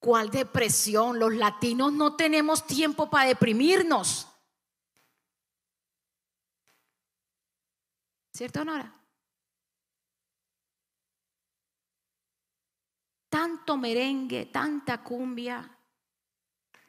¿cuál 0.00 0.28
depresión? 0.28 1.18
Los 1.18 1.34
latinos 1.34 1.90
no 1.90 2.14
tenemos 2.14 2.66
tiempo 2.66 3.08
para 3.08 3.28
deprimirnos. 3.28 4.28
¿Cierto, 8.34 8.62
Nora? 8.66 8.94
Tanto 13.34 13.76
merengue, 13.76 14.46
tanta 14.46 15.02
cumbia 15.02 15.68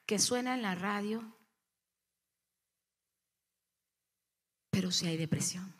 que 0.05 0.19
suena 0.19 0.53
en 0.53 0.62
la 0.62 0.75
radio, 0.75 1.23
pero 4.69 4.91
si 4.91 5.08
hay 5.08 5.17
depresión, 5.17 5.73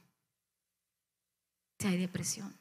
si 1.78 1.88
hay 1.88 2.00
depresión. 2.00 2.52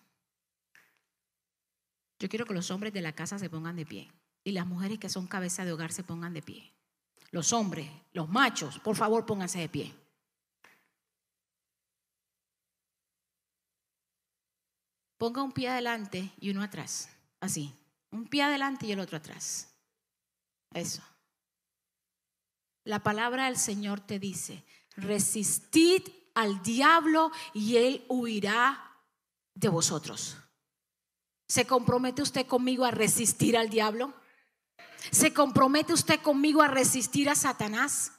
Yo 2.18 2.28
quiero 2.28 2.44
que 2.44 2.52
los 2.52 2.70
hombres 2.70 2.92
de 2.92 3.00
la 3.00 3.14
casa 3.14 3.38
se 3.38 3.48
pongan 3.48 3.76
de 3.76 3.86
pie 3.86 4.12
y 4.44 4.52
las 4.52 4.66
mujeres 4.66 4.98
que 4.98 5.08
son 5.08 5.26
cabeza 5.26 5.64
de 5.64 5.72
hogar 5.72 5.90
se 5.90 6.04
pongan 6.04 6.34
de 6.34 6.42
pie. 6.42 6.74
Los 7.30 7.54
hombres, 7.54 7.90
los 8.12 8.28
machos, 8.28 8.78
por 8.80 8.96
favor 8.96 9.24
pónganse 9.24 9.60
de 9.60 9.68
pie. 9.70 9.94
Ponga 15.16 15.42
un 15.42 15.52
pie 15.52 15.70
adelante 15.70 16.34
y 16.38 16.50
uno 16.50 16.62
atrás, 16.62 17.08
así. 17.40 17.74
Un 18.14 18.28
pie 18.28 18.44
adelante 18.44 18.86
y 18.86 18.92
el 18.92 19.00
otro 19.00 19.16
atrás. 19.16 19.74
Eso. 20.72 21.02
La 22.84 23.02
palabra 23.02 23.46
del 23.46 23.56
Señor 23.56 23.98
te 23.98 24.20
dice, 24.20 24.64
resistid 24.96 26.02
al 26.32 26.62
diablo 26.62 27.32
y 27.54 27.76
él 27.76 28.04
huirá 28.08 29.02
de 29.54 29.68
vosotros. 29.68 30.36
¿Se 31.48 31.66
compromete 31.66 32.22
usted 32.22 32.46
conmigo 32.46 32.84
a 32.84 32.92
resistir 32.92 33.56
al 33.56 33.68
diablo? 33.68 34.14
¿Se 35.10 35.34
compromete 35.34 35.92
usted 35.92 36.20
conmigo 36.20 36.62
a 36.62 36.68
resistir 36.68 37.28
a 37.28 37.34
Satanás? 37.34 38.12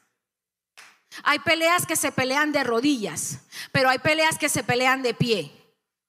Hay 1.23 1.39
peleas 1.39 1.85
que 1.85 1.95
se 1.95 2.11
pelean 2.11 2.51
de 2.51 2.65
rodillas, 2.65 3.39
pero 3.71 3.89
hay 3.89 3.99
peleas 3.99 4.37
que 4.37 4.49
se 4.49 4.61
pelean 4.61 5.03
de 5.03 5.13
pie. 5.13 5.53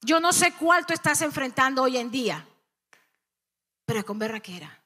Yo 0.00 0.18
no 0.18 0.32
sé 0.32 0.54
cuál 0.54 0.86
tú 0.86 0.92
estás 0.92 1.22
enfrentando 1.22 1.84
hoy 1.84 1.98
en 1.98 2.10
día 2.10 2.48
pero 3.86 4.04
con 4.04 4.18
berraquera. 4.18 4.82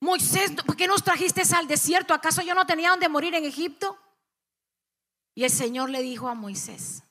Moisés, 0.00 0.52
¿por 0.66 0.76
qué 0.76 0.86
nos 0.86 1.02
trajiste 1.02 1.42
al 1.54 1.66
desierto? 1.66 2.12
¿Acaso 2.12 2.42
yo 2.42 2.54
no 2.54 2.66
tenía 2.66 2.90
donde 2.90 3.08
morir 3.08 3.34
en 3.34 3.44
Egipto? 3.44 3.98
Y 5.34 5.44
el 5.44 5.50
Señor 5.50 5.90
le 5.90 6.02
dijo 6.02 6.28
a 6.28 6.34
Moisés, 6.34 7.02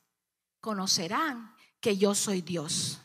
conocerán 0.59 1.55
que 1.79 1.97
yo 1.97 2.13
soy 2.13 2.41
Dios 2.41 3.01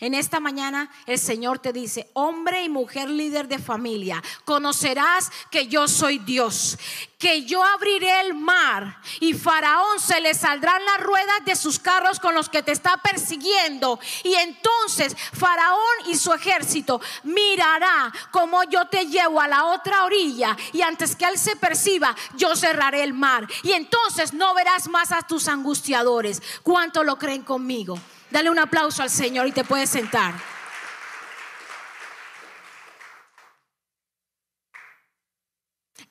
en 0.00 0.14
esta 0.14 0.40
mañana 0.40 0.90
el 1.06 1.18
Señor 1.18 1.58
te 1.58 1.72
dice, 1.72 2.10
hombre 2.14 2.62
y 2.62 2.68
mujer 2.68 3.08
líder 3.08 3.48
de 3.48 3.58
familia, 3.58 4.22
conocerás 4.44 5.30
que 5.50 5.66
yo 5.68 5.88
soy 5.88 6.18
Dios, 6.18 6.78
que 7.18 7.44
yo 7.44 7.62
abriré 7.62 8.20
el 8.22 8.34
mar 8.34 8.98
y 9.20 9.34
Faraón 9.34 10.00
se 10.00 10.20
le 10.20 10.34
saldrán 10.34 10.82
las 10.84 11.00
ruedas 11.00 11.44
de 11.44 11.54
sus 11.54 11.78
carros 11.78 12.18
con 12.18 12.34
los 12.34 12.48
que 12.48 12.62
te 12.62 12.72
está 12.72 12.96
persiguiendo. 12.96 14.00
Y 14.24 14.34
entonces 14.34 15.14
Faraón 15.32 15.80
y 16.06 16.16
su 16.16 16.32
ejército 16.32 17.00
mirará 17.24 18.12
como 18.30 18.64
yo 18.64 18.86
te 18.88 19.06
llevo 19.06 19.40
a 19.40 19.48
la 19.48 19.66
otra 19.66 20.04
orilla 20.04 20.56
y 20.72 20.80
antes 20.80 21.14
que 21.14 21.26
él 21.26 21.38
se 21.38 21.56
perciba, 21.56 22.16
yo 22.36 22.56
cerraré 22.56 23.02
el 23.02 23.12
mar. 23.12 23.46
Y 23.62 23.72
entonces 23.72 24.32
no 24.32 24.54
verás 24.54 24.88
más 24.88 25.12
a 25.12 25.22
tus 25.22 25.48
angustiadores. 25.48 26.42
¿Cuánto 26.62 27.04
lo 27.04 27.16
creen 27.16 27.42
conmigo? 27.42 27.98
Dale 28.30 28.48
un 28.48 28.58
aplauso 28.58 29.02
al 29.02 29.10
Señor 29.10 29.46
y 29.48 29.52
te 29.52 29.64
puedes 29.64 29.90
sentar. 29.90 30.34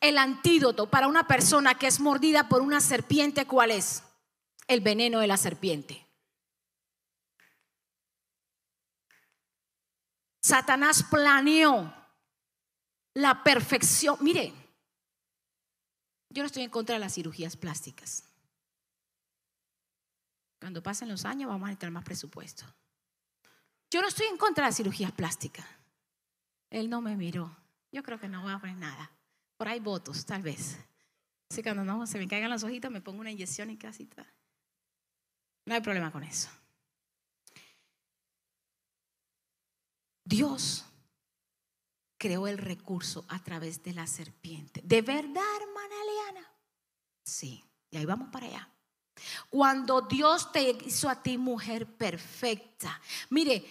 El 0.02 0.18
antídoto 0.18 0.90
para 0.90 1.08
una 1.08 1.28
persona 1.28 1.76
que 1.76 1.88
es 1.88 2.00
mordida 2.00 2.48
por 2.50 2.62
una 2.62 2.82
serpiente, 2.82 3.46
¿cuál 3.46 3.72
es? 3.72 4.04
El 4.68 4.82
veneno 4.82 5.20
de 5.20 5.28
la 5.28 5.38
serpiente. 5.38 6.06
Satanás 10.42 11.04
planeó 11.04 11.94
la 13.14 13.44
perfección. 13.44 14.18
Mire, 14.22 14.54
yo 16.30 16.44
no 16.44 16.48
estoy 16.48 16.64
en 16.64 16.70
contra 16.70 16.94
de 16.94 17.00
las 17.00 17.14
cirugías 17.14 17.58
plásticas. 17.58 18.29
Cuando 20.60 20.84
pasen 20.84 21.08
los 21.08 21.26
años 21.26 21.50
vamos 21.50 21.66
a 21.66 21.68
necesitar 21.68 21.92
más 21.92 22.04
presupuesto. 22.04 22.66
Yo 23.90 24.02
no 24.02 24.08
estoy 24.08 24.28
en 24.28 24.38
contra 24.38 24.66
de 24.66 24.70
las 24.70 24.78
cirugías 24.78 25.12
plásticas. 25.12 25.66
Él 26.70 26.90
no 26.90 27.02
me 27.02 27.16
miró. 27.16 27.56
Yo 27.92 28.04
creo 28.04 28.20
que 28.20 28.28
no 28.28 28.42
voy 28.42 28.52
a 28.52 28.60
poner 28.60 28.76
nada. 28.76 29.12
Por 29.58 29.68
ahí 29.68 29.80
votos, 29.80 30.26
tal 30.26 30.44
vez. 30.44 30.78
Así 31.50 31.64
que 31.64 31.74
cuando 31.74 31.84
no 31.84 32.06
se 32.06 32.20
me 32.20 32.28
caigan 32.28 32.52
los 32.52 32.64
ojitos, 32.64 32.92
me 32.92 33.02
pongo 33.02 33.22
una 33.22 33.32
inyección 33.32 33.72
y 33.72 33.78
casi 33.78 34.04
está. 34.04 34.26
No 35.66 35.74
hay 35.74 35.82
problema 35.82 36.12
con 36.12 36.24
eso. 36.24 36.50
Dios 40.24 40.86
creó 42.20 42.48
el 42.48 42.60
recurso 42.60 43.26
a 43.30 43.44
través 43.44 43.82
de 43.82 43.94
la 43.94 44.06
serpiente. 44.06 44.82
¿De 44.84 45.02
verdad, 45.02 45.44
hermana 45.62 45.96
Eliana? 46.04 46.54
Sí, 47.24 47.64
y 47.90 47.98
ahí 47.98 48.06
vamos 48.06 48.30
para 48.30 48.46
allá. 48.46 48.70
Cuando 49.50 50.02
Dios 50.02 50.52
te 50.52 50.78
hizo 50.86 51.10
a 51.10 51.22
ti 51.22 51.38
mujer 51.38 51.86
perfecta. 51.86 53.02
Mire, 53.30 53.66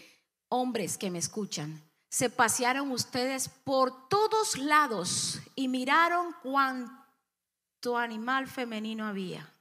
hombres 0.49 0.97
que 0.99 1.11
me 1.11 1.19
escuchan, 1.19 1.83
se 2.09 2.31
pasearon 2.31 2.91
ustedes 2.91 3.49
por 3.49 4.09
todos 4.09 4.57
lados 4.57 5.41
y 5.55 5.69
miraron 5.69 6.35
cuánto 6.43 7.97
animal 7.97 8.47
femenino 8.49 9.07
había. 9.07 9.53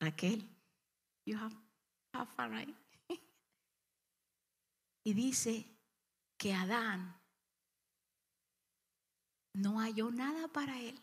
Raquel, 0.00 0.48
you 1.26 1.36
have, 1.36 1.54
y 5.04 5.12
dice 5.12 5.66
que 6.38 6.54
Adán 6.54 7.20
no 9.52 9.80
halló 9.80 10.10
nada 10.10 10.48
para 10.48 10.78
él. 10.78 10.98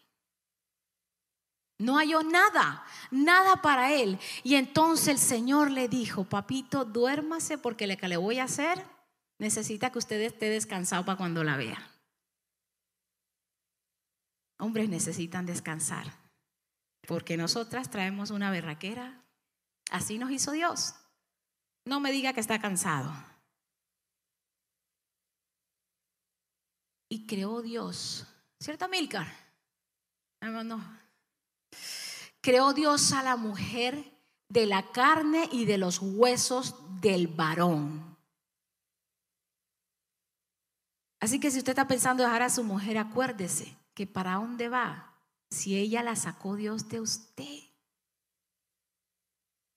No 1.80 1.98
halló 1.98 2.24
nada, 2.24 2.84
nada 3.12 3.62
para 3.62 3.94
él. 3.94 4.20
Y 4.44 4.56
entonces 4.56 5.08
el 5.08 5.20
Señor 5.20 5.72
le 5.72 5.88
dijo, 5.88 6.24
papito, 6.24 6.86
duérmase 6.86 7.58
porque 7.58 7.88
lo 7.88 7.98
que 7.98 8.08
le 8.08 8.18
voy 8.18 8.40
a 8.40 8.46
hacer 8.46 8.84
necesita 9.38 9.92
que 9.92 10.00
usted 10.00 10.20
esté 10.22 10.50
descansado 10.50 11.06
para 11.06 11.18
cuando 11.18 11.44
la 11.44 11.58
vea. 11.58 11.92
Hombres 14.60 14.90
necesitan 14.90 15.46
descansar 15.46 16.12
porque 17.08 17.38
nosotras 17.38 17.90
traemos 17.90 18.32
una 18.32 18.50
berraquera. 18.50 19.24
Así 19.92 20.18
nos 20.18 20.32
hizo 20.32 20.52
Dios. 20.52 20.96
No 21.86 22.00
me 22.00 22.12
diga 22.12 22.34
que 22.34 22.40
está 22.40 22.60
cansado. 22.60 23.14
y 27.10 27.26
creó 27.26 27.62
Dios. 27.62 28.26
¿Cierto, 28.60 28.88
Milcar? 28.88 29.28
Hermano. 30.42 31.07
Creó 32.48 32.72
Dios 32.72 33.12
a 33.12 33.24
la 33.24 33.36
mujer 33.36 34.18
de 34.48 34.68
la 34.68 34.94
carne 34.94 35.50
y 35.52 35.66
de 35.66 35.78
los 35.78 36.00
huesos 36.00 36.76
del 37.02 37.28
varón. 37.28 38.18
Así 41.20 41.42
que 41.42 41.52
si 41.52 41.58
usted 41.58 41.72
está 41.72 41.90
pensando 41.90 42.24
dejar 42.24 42.44
a 42.44 42.50
su 42.50 42.64
mujer, 42.64 43.00
acuérdese 43.00 43.78
que 43.94 44.08
para 44.08 44.36
dónde 44.36 44.70
va 44.70 45.14
si 45.52 45.78
ella 45.78 46.02
la 46.04 46.16
sacó 46.16 46.56
Dios 46.56 46.88
de 46.88 47.02
usted. 47.02 47.64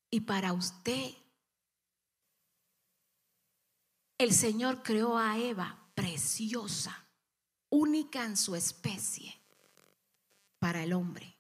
Y 0.09 0.21
para 0.21 0.53
usted, 0.53 1.11
el 4.17 4.33
Señor 4.33 4.85
creó 4.85 5.19
a 5.19 5.37
Eva 5.39 5.91
preciosa, 5.97 7.09
única 7.69 8.25
en 8.25 8.37
su 8.37 8.55
especie, 8.55 9.35
para 10.61 10.85
el 10.85 10.93
hombre. 10.93 11.40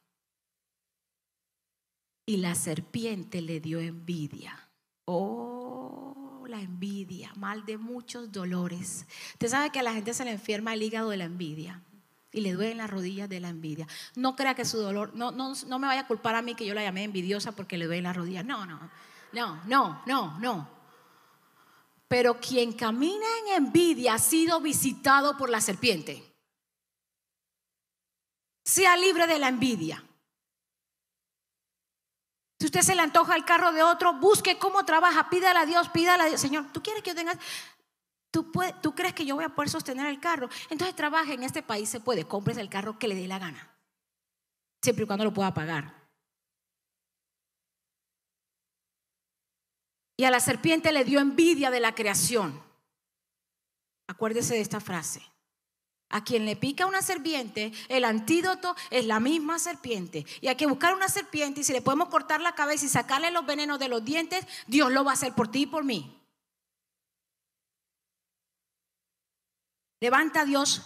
Y 2.30 2.36
la 2.36 2.54
serpiente 2.54 3.42
le 3.42 3.58
dio 3.58 3.80
envidia. 3.80 4.56
Oh, 5.04 6.44
la 6.46 6.60
envidia, 6.60 7.32
mal 7.34 7.66
de 7.66 7.76
muchos 7.76 8.30
dolores. 8.30 9.04
Usted 9.32 9.48
sabe 9.48 9.70
que 9.70 9.80
a 9.80 9.82
la 9.82 9.92
gente 9.92 10.14
se 10.14 10.24
le 10.24 10.30
enferma 10.30 10.74
el 10.74 10.84
hígado 10.84 11.10
de 11.10 11.16
la 11.16 11.24
envidia 11.24 11.82
y 12.30 12.42
le 12.42 12.52
duelen 12.52 12.78
las 12.78 12.88
rodillas 12.88 13.28
de 13.28 13.40
la 13.40 13.48
envidia. 13.48 13.88
No 14.14 14.36
crea 14.36 14.54
que 14.54 14.64
su 14.64 14.78
dolor, 14.78 15.10
no, 15.12 15.32
no, 15.32 15.54
no 15.66 15.78
me 15.80 15.88
vaya 15.88 16.02
a 16.02 16.06
culpar 16.06 16.36
a 16.36 16.42
mí 16.42 16.54
que 16.54 16.64
yo 16.64 16.72
la 16.72 16.84
llamé 16.84 17.02
envidiosa 17.02 17.50
porque 17.50 17.76
le 17.76 17.86
duelen 17.86 18.04
las 18.04 18.16
rodillas. 18.16 18.44
No, 18.44 18.64
no, 18.64 18.78
no, 19.32 19.64
no, 19.64 20.00
no, 20.06 20.38
no. 20.38 20.70
Pero 22.06 22.38
quien 22.38 22.74
camina 22.74 23.26
en 23.40 23.64
envidia 23.64 24.14
ha 24.14 24.18
sido 24.20 24.60
visitado 24.60 25.36
por 25.36 25.50
la 25.50 25.60
serpiente. 25.60 26.22
Sea 28.62 28.96
libre 28.96 29.26
de 29.26 29.40
la 29.40 29.48
envidia. 29.48 30.04
Si 32.61 32.66
usted 32.66 32.83
se 32.83 32.94
le 32.94 33.01
antoja 33.01 33.35
el 33.37 33.46
carro 33.46 33.73
de 33.73 33.83
otro, 33.83 34.12
busque 34.12 34.59
cómo 34.59 34.85
trabaja, 34.85 35.31
pídale 35.31 35.61
a 35.61 35.64
Dios, 35.64 35.88
pídale 35.88 36.25
a 36.25 36.27
Dios. 36.27 36.40
Señor, 36.40 36.66
¿tú 36.73 36.83
quieres 36.83 37.03
que 37.03 37.11
yo 37.11 37.16
tenga 37.16 37.33
¿Tú, 38.31 38.53
¿Tú 38.83 38.94
crees 38.94 39.14
que 39.14 39.25
yo 39.25 39.35
voy 39.35 39.44
a 39.44 39.49
poder 39.49 39.70
sostener 39.70 40.07
el 40.07 40.20
carro? 40.20 40.49
Entonces 40.68 40.94
trabaje 40.94 41.33
en 41.33 41.42
este 41.42 41.62
país, 41.62 41.88
se 41.88 42.01
puede, 42.01 42.27
compres 42.27 42.59
el 42.59 42.68
carro 42.68 42.99
que 42.99 43.09
le 43.09 43.14
dé 43.14 43.27
la 43.27 43.38
gana, 43.38 43.75
siempre 44.83 45.05
y 45.05 45.07
cuando 45.07 45.25
lo 45.25 45.33
pueda 45.33 45.53
pagar. 45.55 45.94
Y 50.18 50.25
a 50.25 50.31
la 50.31 50.38
serpiente 50.38 50.92
le 50.92 51.05
dio 51.05 51.18
envidia 51.18 51.70
de 51.70 51.81
la 51.81 51.94
creación. 51.94 52.62
Acuérdese 54.07 54.55
de 54.55 54.61
esta 54.61 54.81
frase. 54.81 55.23
A 56.11 56.25
quien 56.25 56.44
le 56.44 56.57
pica 56.57 56.87
una 56.87 57.03
serpiente, 57.03 57.73
el 57.88 58.05
antídoto 58.05 58.75
es 58.90 59.07
la 59.07 59.20
misma 59.20 59.59
serpiente. 59.61 60.27
Y 60.40 60.49
hay 60.49 60.57
que 60.57 60.66
buscar 60.66 60.94
una 60.94 61.09
serpiente 61.09 61.61
y 61.61 61.64
si 61.64 61.73
le 61.73 61.83
podemos 61.83 62.09
cortar 62.09 62.40
la 62.40 62.55
cabeza 62.57 62.85
y 62.85 62.88
sacarle 62.88 63.31
los 63.31 63.46
venenos 63.46 63.79
de 63.79 63.88
los 63.88 64.05
dientes, 64.05 64.44
Dios 64.66 64.92
lo 64.92 65.05
va 65.05 65.12
a 65.12 65.14
hacer 65.14 65.35
por 65.35 65.49
ti 65.49 65.62
y 65.62 65.66
por 65.66 65.85
mí. 65.85 66.20
Levanta 70.01 70.44
Dios 70.44 70.83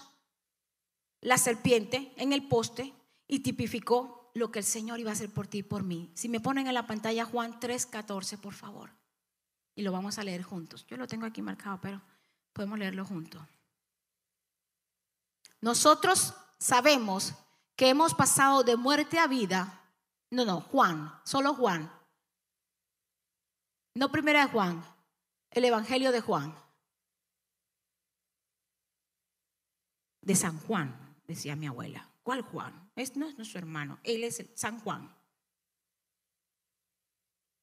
la 1.22 1.38
serpiente 1.38 2.12
en 2.16 2.32
el 2.34 2.46
poste 2.46 2.92
y 3.26 3.40
tipificó 3.40 4.30
lo 4.34 4.50
que 4.50 4.58
el 4.58 4.64
Señor 4.64 5.00
iba 5.00 5.10
a 5.10 5.14
hacer 5.14 5.30
por 5.30 5.46
ti 5.46 5.58
y 5.58 5.62
por 5.62 5.84
mí. 5.84 6.10
Si 6.14 6.28
me 6.28 6.40
ponen 6.40 6.66
en 6.66 6.74
la 6.74 6.86
pantalla 6.86 7.24
Juan 7.24 7.58
3:14, 7.60 8.38
por 8.38 8.52
favor. 8.52 8.90
Y 9.74 9.82
lo 9.82 9.92
vamos 9.92 10.18
a 10.18 10.24
leer 10.24 10.42
juntos. 10.42 10.84
Yo 10.86 10.96
lo 10.96 11.06
tengo 11.06 11.24
aquí 11.24 11.40
marcado, 11.40 11.80
pero 11.80 12.02
podemos 12.52 12.78
leerlo 12.78 13.04
juntos. 13.04 13.42
Nosotros 15.64 16.34
sabemos 16.58 17.32
que 17.74 17.88
hemos 17.88 18.14
pasado 18.14 18.62
de 18.64 18.76
muerte 18.76 19.18
a 19.18 19.26
vida. 19.26 19.80
No, 20.30 20.44
no, 20.44 20.60
Juan, 20.60 21.10
solo 21.24 21.54
Juan. 21.54 21.90
No 23.94 24.12
primera 24.12 24.44
de 24.44 24.52
Juan, 24.52 24.84
el 25.50 25.64
Evangelio 25.64 26.12
de 26.12 26.20
Juan. 26.20 26.54
de 30.20 30.34
San 30.34 30.58
Juan, 30.60 31.16
decía 31.26 31.56
mi 31.56 31.66
abuela. 31.66 32.10
¿Cuál 32.22 32.42
Juan? 32.42 32.90
No 32.94 33.02
es 33.02 33.16
nuestro 33.16 33.58
hermano, 33.58 33.98
él 34.04 34.24
es 34.24 34.44
San 34.54 34.80
Juan. 34.80 35.14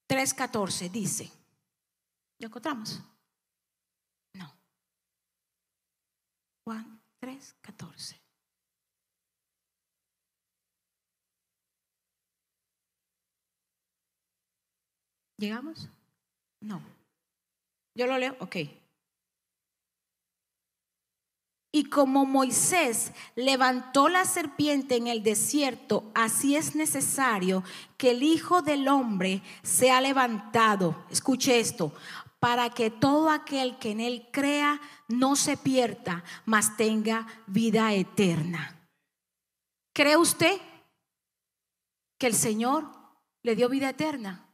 3.14 0.08 0.90
dice, 0.90 1.32
¿lo 2.40 2.48
encontramos? 2.48 3.00
No. 4.34 4.52
Juan 6.64 7.01
3.14. 7.22 8.20
¿Llegamos? 15.38 15.90
No. 16.62 16.82
Yo 17.96 18.08
lo 18.08 18.18
leo, 18.18 18.36
ok. 18.40 18.56
Y 21.74 21.86
como 21.86 22.26
Moisés 22.26 23.14
levantó 23.36 24.10
la 24.10 24.26
serpiente 24.26 24.98
en 24.98 25.08
el 25.08 25.24
desierto, 25.24 26.12
así 26.14 26.56
es 26.56 26.76
necesario 26.76 27.64
que 27.98 28.12
el 28.12 28.24
Hijo 28.24 28.62
del 28.62 28.88
Hombre 28.88 29.42
sea 29.64 30.02
levantado. 30.02 31.06
Escuche 31.10 31.60
esto, 31.60 31.94
para 32.40 32.72
que 32.72 32.90
todo 32.90 33.30
aquel 33.30 33.78
que 33.78 33.92
en 33.92 34.00
él 34.02 34.28
crea 34.32 34.82
no 35.12 35.36
se 35.36 35.58
pierda, 35.58 36.24
mas 36.46 36.78
tenga 36.78 37.28
vida 37.48 37.94
eterna. 37.94 38.78
¿Cree 39.94 40.18
usted 40.18 40.60
que 42.18 42.28
el 42.28 42.34
Señor 42.34 42.90
le 43.44 43.56
dio 43.56 43.70
vida 43.70 43.90
eterna? 43.90 44.48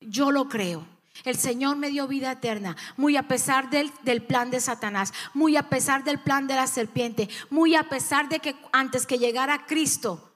Yo 0.00 0.30
lo 0.30 0.48
creo. 0.48 0.86
El 1.24 1.36
Señor 1.36 1.76
me 1.76 1.90
dio 1.90 2.06
vida 2.06 2.30
eterna, 2.30 2.76
muy 2.96 3.16
a 3.16 3.26
pesar 3.26 3.70
del, 3.70 3.92
del, 4.02 4.22
plan 4.22 4.50
de 4.50 4.60
Satanás, 4.60 5.12
muy 5.34 5.56
a 5.56 5.68
pesar 5.68 6.04
del 6.04 6.20
plan 6.20 6.46
de 6.46 6.54
la 6.54 6.68
serpiente, 6.68 7.28
muy 7.50 7.74
a 7.74 7.88
pesar 7.88 8.28
de 8.28 8.38
que 8.38 8.54
antes 8.72 9.04
que 9.04 9.18
llegara 9.18 9.66
Cristo, 9.66 10.32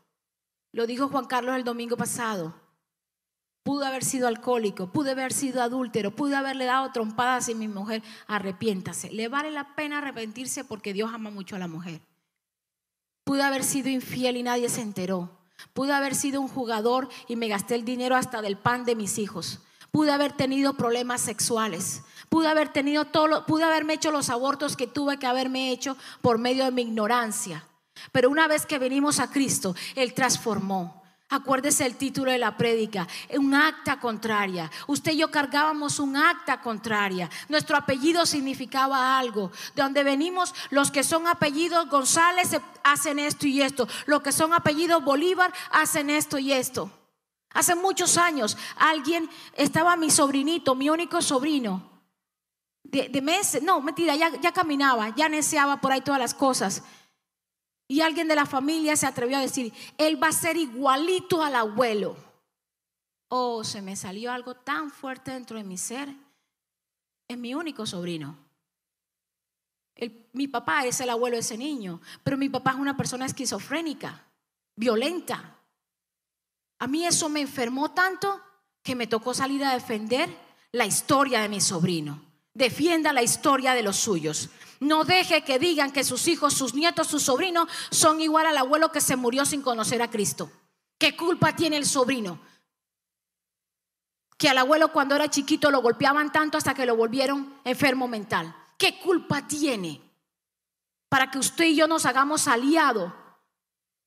lo 0.72 0.86
dijo 0.86 1.08
Juan 1.08 1.26
Carlos 1.26 1.54
el 1.54 1.62
domingo 1.62 1.96
pasado, 1.96 2.61
pude 3.62 3.86
haber 3.86 4.04
sido 4.04 4.28
alcohólico, 4.28 4.88
pude 4.92 5.12
haber 5.12 5.32
sido 5.32 5.62
adúltero, 5.62 6.10
pude 6.10 6.36
haberle 6.36 6.64
dado 6.64 6.90
trompadas 6.92 7.48
a 7.48 7.54
mi 7.54 7.68
mujer, 7.68 8.02
arrepiéntase. 8.26 9.10
Le 9.10 9.28
vale 9.28 9.50
la 9.50 9.74
pena 9.74 9.98
arrepentirse 9.98 10.64
porque 10.64 10.92
Dios 10.92 11.10
ama 11.12 11.30
mucho 11.30 11.56
a 11.56 11.58
la 11.58 11.68
mujer. 11.68 12.00
Pude 13.24 13.42
haber 13.42 13.64
sido 13.64 13.88
infiel 13.88 14.36
y 14.36 14.42
nadie 14.42 14.68
se 14.68 14.80
enteró. 14.80 15.38
Pude 15.74 15.92
haber 15.92 16.14
sido 16.14 16.40
un 16.40 16.48
jugador 16.48 17.08
y 17.28 17.36
me 17.36 17.48
gasté 17.48 17.76
el 17.76 17.84
dinero 17.84 18.16
hasta 18.16 18.42
del 18.42 18.56
pan 18.56 18.84
de 18.84 18.96
mis 18.96 19.18
hijos 19.18 19.60
pude 19.92 20.10
haber 20.10 20.32
tenido 20.32 20.72
problemas 20.72 21.20
sexuales, 21.20 22.02
pude 22.28 22.48
haber 22.48 22.72
tenido 22.72 23.04
todo, 23.04 23.46
pude 23.46 23.62
haberme 23.62 23.92
hecho 23.92 24.10
los 24.10 24.30
abortos 24.30 24.76
que 24.76 24.86
tuve 24.86 25.18
que 25.18 25.26
haberme 25.26 25.70
hecho 25.70 25.96
por 26.22 26.38
medio 26.38 26.64
de 26.64 26.72
mi 26.72 26.82
ignorancia. 26.82 27.68
Pero 28.10 28.30
una 28.30 28.48
vez 28.48 28.64
que 28.64 28.78
venimos 28.78 29.20
a 29.20 29.30
Cristo, 29.30 29.76
Él 29.94 30.14
transformó. 30.14 31.01
Acuérdese 31.34 31.86
el 31.86 31.96
título 31.96 32.30
de 32.30 32.36
la 32.36 32.58
prédica, 32.58 33.08
un 33.38 33.54
acta 33.54 33.98
contraria. 33.98 34.70
Usted 34.86 35.12
y 35.12 35.16
yo 35.16 35.30
cargábamos 35.30 35.98
un 35.98 36.14
acta 36.14 36.60
contraria. 36.60 37.30
Nuestro 37.48 37.74
apellido 37.78 38.26
significaba 38.26 39.18
algo. 39.18 39.50
De 39.74 39.82
donde 39.82 40.04
venimos, 40.04 40.54
los 40.68 40.90
que 40.90 41.02
son 41.02 41.26
apellidos 41.26 41.88
González 41.88 42.50
hacen 42.84 43.18
esto 43.18 43.46
y 43.46 43.62
esto. 43.62 43.88
Los 44.04 44.20
que 44.20 44.30
son 44.30 44.52
apellidos 44.52 45.02
Bolívar 45.02 45.50
hacen 45.70 46.10
esto 46.10 46.36
y 46.38 46.52
esto. 46.52 46.90
Hace 47.54 47.76
muchos 47.76 48.18
años 48.18 48.58
alguien, 48.76 49.30
estaba 49.54 49.96
mi 49.96 50.10
sobrinito, 50.10 50.74
mi 50.74 50.90
único 50.90 51.22
sobrino, 51.22 51.90
de, 52.84 53.22
meses, 53.22 53.62
no, 53.62 53.80
mentira, 53.80 54.14
ya, 54.16 54.38
ya 54.38 54.52
caminaba, 54.52 55.14
ya 55.16 55.30
neceaba 55.30 55.80
por 55.80 55.92
ahí 55.92 56.02
todas 56.02 56.20
las 56.20 56.34
cosas. 56.34 56.82
Y 57.92 58.00
alguien 58.00 58.26
de 58.26 58.34
la 58.34 58.46
familia 58.46 58.96
se 58.96 59.06
atrevió 59.06 59.36
a 59.36 59.42
decir, 59.42 59.70
él 59.98 60.20
va 60.20 60.28
a 60.28 60.32
ser 60.32 60.56
igualito 60.56 61.42
al 61.42 61.54
abuelo. 61.54 62.16
Oh, 63.28 63.62
se 63.64 63.82
me 63.82 63.96
salió 63.96 64.32
algo 64.32 64.54
tan 64.54 64.90
fuerte 64.90 65.30
dentro 65.30 65.58
de 65.58 65.64
mi 65.64 65.76
ser. 65.76 66.08
Es 67.28 67.36
mi 67.36 67.54
único 67.54 67.84
sobrino. 67.84 68.38
mi 70.32 70.48
papá 70.48 70.86
es 70.86 71.02
el 71.02 71.10
abuelo 71.10 71.36
de 71.36 71.40
ese 71.40 71.58
niño, 71.58 72.00
pero 72.24 72.38
mi 72.38 72.48
papá 72.48 72.70
es 72.70 72.78
una 72.78 72.96
persona 72.96 73.26
esquizofrénica, 73.26 74.24
violenta. 74.74 75.58
A 76.78 76.86
mí 76.86 77.04
eso 77.04 77.28
me 77.28 77.42
enfermó 77.42 77.90
tanto 77.90 78.40
que 78.82 78.96
me 78.96 79.06
tocó 79.06 79.34
salir 79.34 79.62
a 79.66 79.74
defender 79.74 80.34
la 80.70 80.86
historia 80.86 81.42
de 81.42 81.50
mi 81.50 81.60
sobrino. 81.60 82.22
Defienda 82.54 83.12
la 83.12 83.22
historia 83.22 83.74
de 83.74 83.82
los 83.82 83.98
suyos. 83.98 84.48
No 84.82 85.04
deje 85.04 85.44
que 85.44 85.58
digan 85.58 85.92
que 85.92 86.04
sus 86.04 86.28
hijos, 86.28 86.54
sus 86.54 86.74
nietos, 86.74 87.06
sus 87.06 87.22
sobrinos 87.22 87.68
son 87.90 88.20
igual 88.20 88.46
al 88.46 88.58
abuelo 88.58 88.92
que 88.92 89.00
se 89.00 89.16
murió 89.16 89.44
sin 89.44 89.62
conocer 89.62 90.02
a 90.02 90.10
Cristo. 90.10 90.50
¿Qué 90.98 91.16
culpa 91.16 91.54
tiene 91.56 91.76
el 91.76 91.86
sobrino? 91.86 92.40
Que 94.36 94.48
al 94.48 94.58
abuelo 94.58 94.92
cuando 94.92 95.14
era 95.14 95.28
chiquito 95.28 95.70
lo 95.70 95.82
golpeaban 95.82 96.32
tanto 96.32 96.58
hasta 96.58 96.74
que 96.74 96.86
lo 96.86 96.96
volvieron 96.96 97.60
enfermo 97.64 98.08
mental. 98.08 98.54
¿Qué 98.76 98.98
culpa 98.98 99.46
tiene? 99.46 100.12
para 101.12 101.30
que 101.30 101.38
usted 101.38 101.66
y 101.66 101.76
yo 101.76 101.86
nos 101.86 102.06
hagamos 102.06 102.48
aliado 102.48 103.14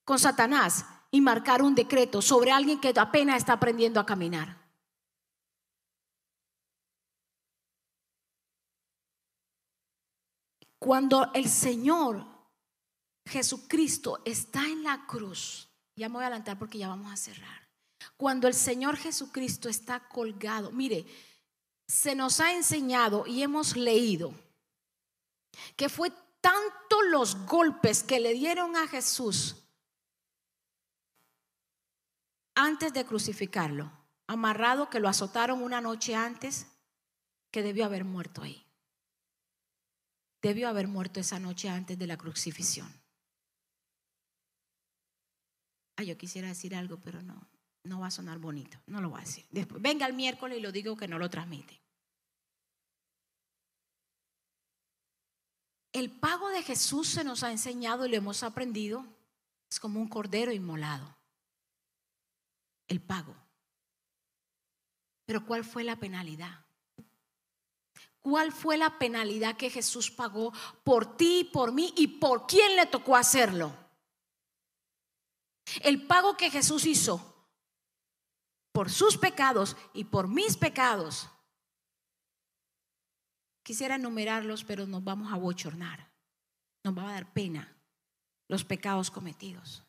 con 0.06 0.18
Satanás 0.18 0.88
y 1.12 1.22
marcar 1.22 1.62
un 1.62 1.76
decreto 1.76 2.20
sobre 2.20 2.52
alguien 2.52 2.80
que 2.80 2.92
apenas 2.98 3.38
está 3.38 3.54
aprendiendo 3.54 4.00
a 4.00 4.08
caminar. 4.08 4.58
Cuando 10.86 11.32
el 11.34 11.50
Señor 11.50 12.24
Jesucristo 13.26 14.22
está 14.24 14.68
en 14.68 14.84
la 14.84 15.08
cruz, 15.08 15.68
ya 15.96 16.10
me 16.10 16.14
voy 16.14 16.24
a 16.26 16.28
adelantar 16.28 16.60
porque 16.60 16.78
ya 16.78 16.90
vamos 16.90 17.12
a 17.12 17.18
cerrar. 17.18 17.68
Cuando 18.18 18.48
el 18.48 18.54
Señor 18.54 18.96
Jesucristo 18.96 19.68
está 19.68 20.08
colgado, 20.08 20.72
mire, 20.72 21.08
se 21.88 22.14
nos 22.14 22.40
ha 22.40 22.54
enseñado 22.54 23.26
y 23.26 23.42
hemos 23.42 23.76
leído 23.76 24.36
que 25.76 25.90
fue 25.90 26.14
tanto 26.40 27.02
los 27.10 27.48
golpes 27.48 28.04
que 28.04 28.20
le 28.20 28.36
dieron 28.36 28.76
a 28.76 28.88
Jesús 28.88 29.64
antes 32.54 32.94
de 32.94 33.08
crucificarlo, 33.08 33.92
amarrado 34.28 34.92
que 34.92 35.00
lo 35.00 35.10
azotaron 35.10 35.64
una 35.64 35.82
noche 35.82 36.14
antes, 36.14 36.68
que 37.50 37.64
debió 37.64 37.86
haber 37.86 38.06
muerto 38.06 38.44
ahí. 38.44 38.65
Debió 40.46 40.70
haber 40.70 40.88
muerto 40.88 41.20
esa 41.20 41.40
noche 41.40 41.70
antes 41.70 41.98
de 41.98 42.06
la 42.06 42.18
crucifixión. 42.18 42.88
Ah, 45.96 46.04
yo 46.04 46.16
quisiera 46.20 46.50
decir 46.50 46.76
algo, 46.76 46.98
pero 46.98 47.24
no, 47.24 47.50
no 47.84 48.02
va 48.02 48.08
a 48.08 48.12
sonar 48.12 48.38
bonito, 48.38 48.78
no 48.86 49.02
lo 49.02 49.10
voy 49.10 49.22
a 49.22 49.26
decir. 49.26 49.44
Después, 49.50 49.82
venga 49.82 50.06
el 50.06 50.14
miércoles 50.14 50.60
y 50.60 50.62
lo 50.62 50.72
digo 50.72 50.96
que 50.96 51.08
no 51.08 51.18
lo 51.18 51.32
transmite. 51.32 51.82
El 55.94 56.12
pago 56.12 56.50
de 56.50 56.62
Jesús 56.62 57.08
se 57.08 57.24
nos 57.24 57.42
ha 57.42 57.50
enseñado 57.50 58.06
y 58.06 58.10
lo 58.10 58.18
hemos 58.18 58.44
aprendido. 58.44 59.04
Es 59.68 59.80
como 59.80 60.00
un 60.00 60.08
cordero 60.08 60.52
inmolado. 60.52 61.18
El 62.88 63.02
pago. 63.02 63.36
Pero 65.26 65.44
¿cuál 65.44 65.66
fue 65.66 65.84
la 65.84 65.96
penalidad? 65.96 66.65
¿Cuál 68.26 68.52
fue 68.52 68.76
la 68.76 68.98
penalidad 68.98 69.56
que 69.56 69.70
Jesús 69.70 70.10
pagó 70.10 70.52
por 70.84 71.16
ti, 71.16 71.48
por 71.54 71.72
mí 71.72 71.94
y 71.96 72.08
por 72.08 72.48
quién 72.48 72.76
le 72.76 72.88
tocó 72.88 73.16
hacerlo? 73.16 73.72
El 75.82 76.08
pago 76.08 76.36
que 76.36 76.50
Jesús 76.50 76.86
hizo 76.88 77.36
por 78.72 78.90
sus 78.90 79.18
pecados 79.18 79.78
y 79.94 80.06
por 80.06 80.28
mis 80.28 80.58
pecados 80.58 81.30
Quisiera 83.66 83.96
enumerarlos, 83.96 84.64
pero 84.64 84.86
nos 84.86 85.04
vamos 85.04 85.34
a 85.34 85.38
bochornar. 85.38 86.08
Nos 86.84 86.96
va 86.96 87.10
a 87.10 87.14
dar 87.14 87.34
pena 87.34 87.76
los 88.48 88.64
pecados 88.64 89.10
cometidos. 89.10 89.84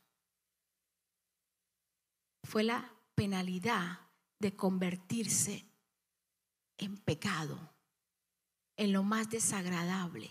Fue 2.45 2.65
la 2.65 2.91
penalidad 3.15 4.01
de 4.39 4.57
convertirse 4.57 5.67
en 6.79 6.97
pecado, 6.97 7.76
en 8.77 8.93
lo 8.93 9.03
más 9.03 9.31
desagradable, 9.31 10.31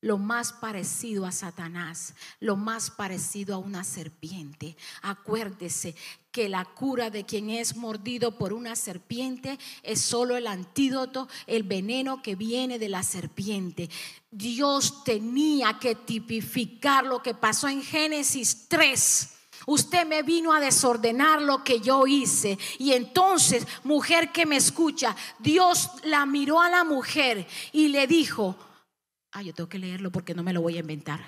lo 0.00 0.18
más 0.18 0.52
parecido 0.52 1.26
a 1.26 1.32
Satanás, 1.32 2.14
lo 2.40 2.56
más 2.56 2.90
parecido 2.90 3.54
a 3.54 3.58
una 3.58 3.84
serpiente. 3.84 4.76
Acuérdese 5.00 5.94
que 6.32 6.48
la 6.48 6.64
cura 6.64 7.10
de 7.10 7.24
quien 7.24 7.50
es 7.50 7.76
mordido 7.76 8.36
por 8.36 8.52
una 8.52 8.74
serpiente 8.74 9.58
es 9.82 10.00
solo 10.00 10.36
el 10.36 10.48
antídoto, 10.48 11.28
el 11.46 11.62
veneno 11.62 12.20
que 12.20 12.34
viene 12.34 12.78
de 12.80 12.88
la 12.88 13.04
serpiente. 13.04 13.88
Dios 14.30 15.04
tenía 15.04 15.78
que 15.78 15.94
tipificar 15.94 17.04
lo 17.04 17.22
que 17.22 17.34
pasó 17.34 17.68
en 17.68 17.82
Génesis 17.82 18.66
3. 18.68 19.41
Usted 19.66 20.06
me 20.06 20.22
vino 20.22 20.52
a 20.52 20.60
desordenar 20.60 21.42
lo 21.42 21.64
que 21.64 21.80
yo 21.80 22.06
hice. 22.06 22.58
Y 22.78 22.92
entonces, 22.92 23.66
mujer 23.84 24.32
que 24.32 24.46
me 24.46 24.56
escucha, 24.56 25.16
Dios 25.38 25.90
la 26.04 26.26
miró 26.26 26.60
a 26.60 26.70
la 26.70 26.84
mujer 26.84 27.46
y 27.72 27.88
le 27.88 28.06
dijo, 28.06 28.56
Ah, 29.32 29.40
yo 29.40 29.54
tengo 29.54 29.68
que 29.68 29.78
leerlo 29.78 30.12
porque 30.12 30.34
no 30.34 30.42
me 30.42 30.52
lo 30.52 30.60
voy 30.60 30.76
a 30.76 30.80
inventar. 30.80 31.24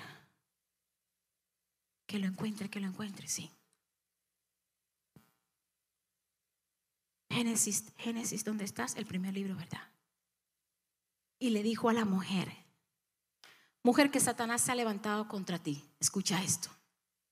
Que 2.05 2.19
lo 2.19 2.27
encuentre, 2.27 2.69
que 2.69 2.79
lo 2.79 2.87
encuentre, 2.87 3.27
sí. 3.27 3.51
Génesis, 7.31 7.91
Génesis, 7.97 8.45
¿dónde 8.45 8.63
estás? 8.63 8.95
El 8.95 9.07
primer 9.07 9.33
libro, 9.33 9.55
¿verdad? 9.55 9.81
Y 11.39 11.49
le 11.49 11.63
dijo 11.63 11.89
a 11.89 11.93
la 11.93 12.05
mujer, 12.05 12.49
mujer 13.81 14.11
que 14.11 14.19
Satanás 14.19 14.61
se 14.61 14.71
ha 14.71 14.75
levantado 14.75 15.27
contra 15.27 15.57
ti, 15.57 15.83
escucha 15.99 16.41
esto, 16.43 16.69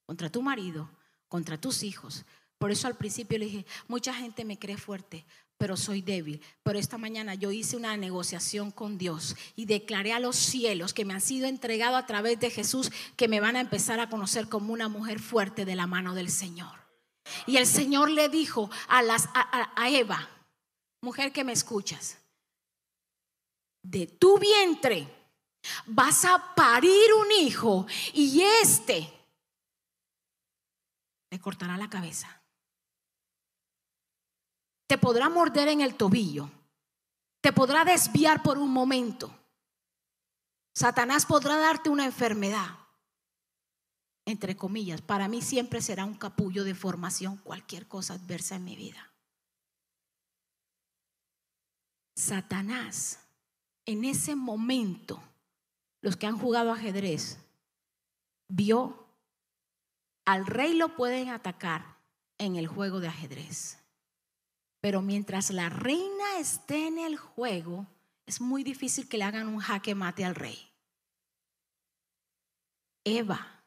contra 0.05 0.29
tu 0.29 0.41
marido, 0.41 0.89
contra 1.27 1.59
tus 1.59 1.83
hijos. 1.83 2.25
Por 2.57 2.71
eso 2.71 2.87
al 2.87 2.95
principio 2.95 3.37
le 3.37 3.45
dije, 3.45 3.65
mucha 3.87 4.13
gente 4.13 4.45
me 4.45 4.57
cree 4.57 4.77
fuerte, 4.77 5.25
pero 5.57 5.75
soy 5.75 6.01
débil. 6.01 6.41
Pero 6.63 6.79
esta 6.79 6.97
mañana 6.97 7.35
yo 7.35 7.51
hice 7.51 7.75
una 7.75 7.95
negociación 7.97 8.71
con 8.71 8.97
Dios 8.97 9.35
y 9.55 9.65
declaré 9.65 10.13
a 10.13 10.19
los 10.19 10.35
cielos 10.35 10.93
que 10.93 11.05
me 11.05 11.13
han 11.13 11.21
sido 11.21 11.47
entregados 11.47 12.01
a 12.01 12.05
través 12.05 12.39
de 12.39 12.49
Jesús 12.49 12.91
que 13.15 13.27
me 13.27 13.39
van 13.39 13.55
a 13.55 13.61
empezar 13.61 13.99
a 13.99 14.09
conocer 14.09 14.49
como 14.49 14.73
una 14.73 14.89
mujer 14.89 15.19
fuerte 15.19 15.65
de 15.65 15.75
la 15.75 15.87
mano 15.87 16.13
del 16.13 16.29
Señor. 16.29 16.83
Y 17.45 17.57
el 17.57 17.65
Señor 17.65 18.09
le 18.09 18.29
dijo 18.29 18.69
a, 18.87 19.01
las, 19.01 19.29
a, 19.33 19.89
Eva, 19.89 20.29
mujer 21.01 21.31
que 21.31 21.43
me 21.43 21.53
escuchas, 21.53 22.17
de 23.81 24.07
tu 24.07 24.37
vientre 24.39 25.07
vas 25.85 26.25
a 26.25 26.53
parir 26.55 27.13
un 27.19 27.31
hijo 27.31 27.85
y 28.13 28.41
este 28.61 29.11
le 31.34 31.39
cortará 31.39 31.78
la 31.78 31.89
cabeza 31.89 32.43
te 34.93 35.00
podrá 35.00 35.28
morder 35.28 35.69
en 35.69 35.82
el 35.82 35.96
tobillo, 35.96 36.52
te 37.41 37.52
podrá 37.52 37.84
desviar 37.84 38.43
por 38.43 38.60
un 38.60 38.72
momento. 38.72 39.36
Satanás 40.76 41.26
podrá 41.26 41.58
darte 41.58 41.89
una 41.89 42.06
enfermedad, 42.06 42.78
entre 44.24 44.56
comillas. 44.56 45.02
Para 45.02 45.28
mí 45.28 45.41
siempre 45.41 45.82
será 45.82 46.06
un 46.06 46.13
capullo 46.13 46.63
de 46.63 46.76
formación 46.76 47.38
cualquier 47.38 47.88
cosa 47.88 48.13
adversa 48.13 48.58
en 48.58 48.65
mi 48.65 48.76
vida. 48.76 49.12
Satanás, 52.15 53.19
en 53.88 54.06
ese 54.06 54.36
momento, 54.36 55.24
los 56.02 56.15
que 56.17 56.28
han 56.28 56.38
jugado 56.38 56.72
ajedrez, 56.72 57.39
vio 58.48 59.02
al 60.25 60.45
rey 60.45 60.73
lo 60.73 60.95
pueden 60.95 61.29
atacar 61.29 61.97
en 62.38 62.55
el 62.55 62.67
juego 62.67 62.99
de 62.99 63.07
ajedrez. 63.07 63.79
Pero 64.81 65.01
mientras 65.01 65.49
la 65.51 65.69
reina 65.69 66.39
esté 66.39 66.88
en 66.88 66.99
el 66.99 67.17
juego, 67.17 67.88
es 68.25 68.41
muy 68.41 68.63
difícil 68.63 69.07
que 69.07 69.17
le 69.17 69.23
hagan 69.23 69.47
un 69.47 69.59
jaque 69.59 69.95
mate 69.95 70.25
al 70.25 70.36
rey. 70.36 70.59
Eva, 73.05 73.63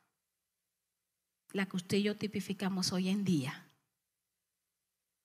la 1.52 1.66
que 1.66 1.76
usted 1.76 1.98
y 1.98 2.04
yo 2.04 2.16
tipificamos 2.16 2.92
hoy 2.92 3.08
en 3.08 3.24
día, 3.24 3.66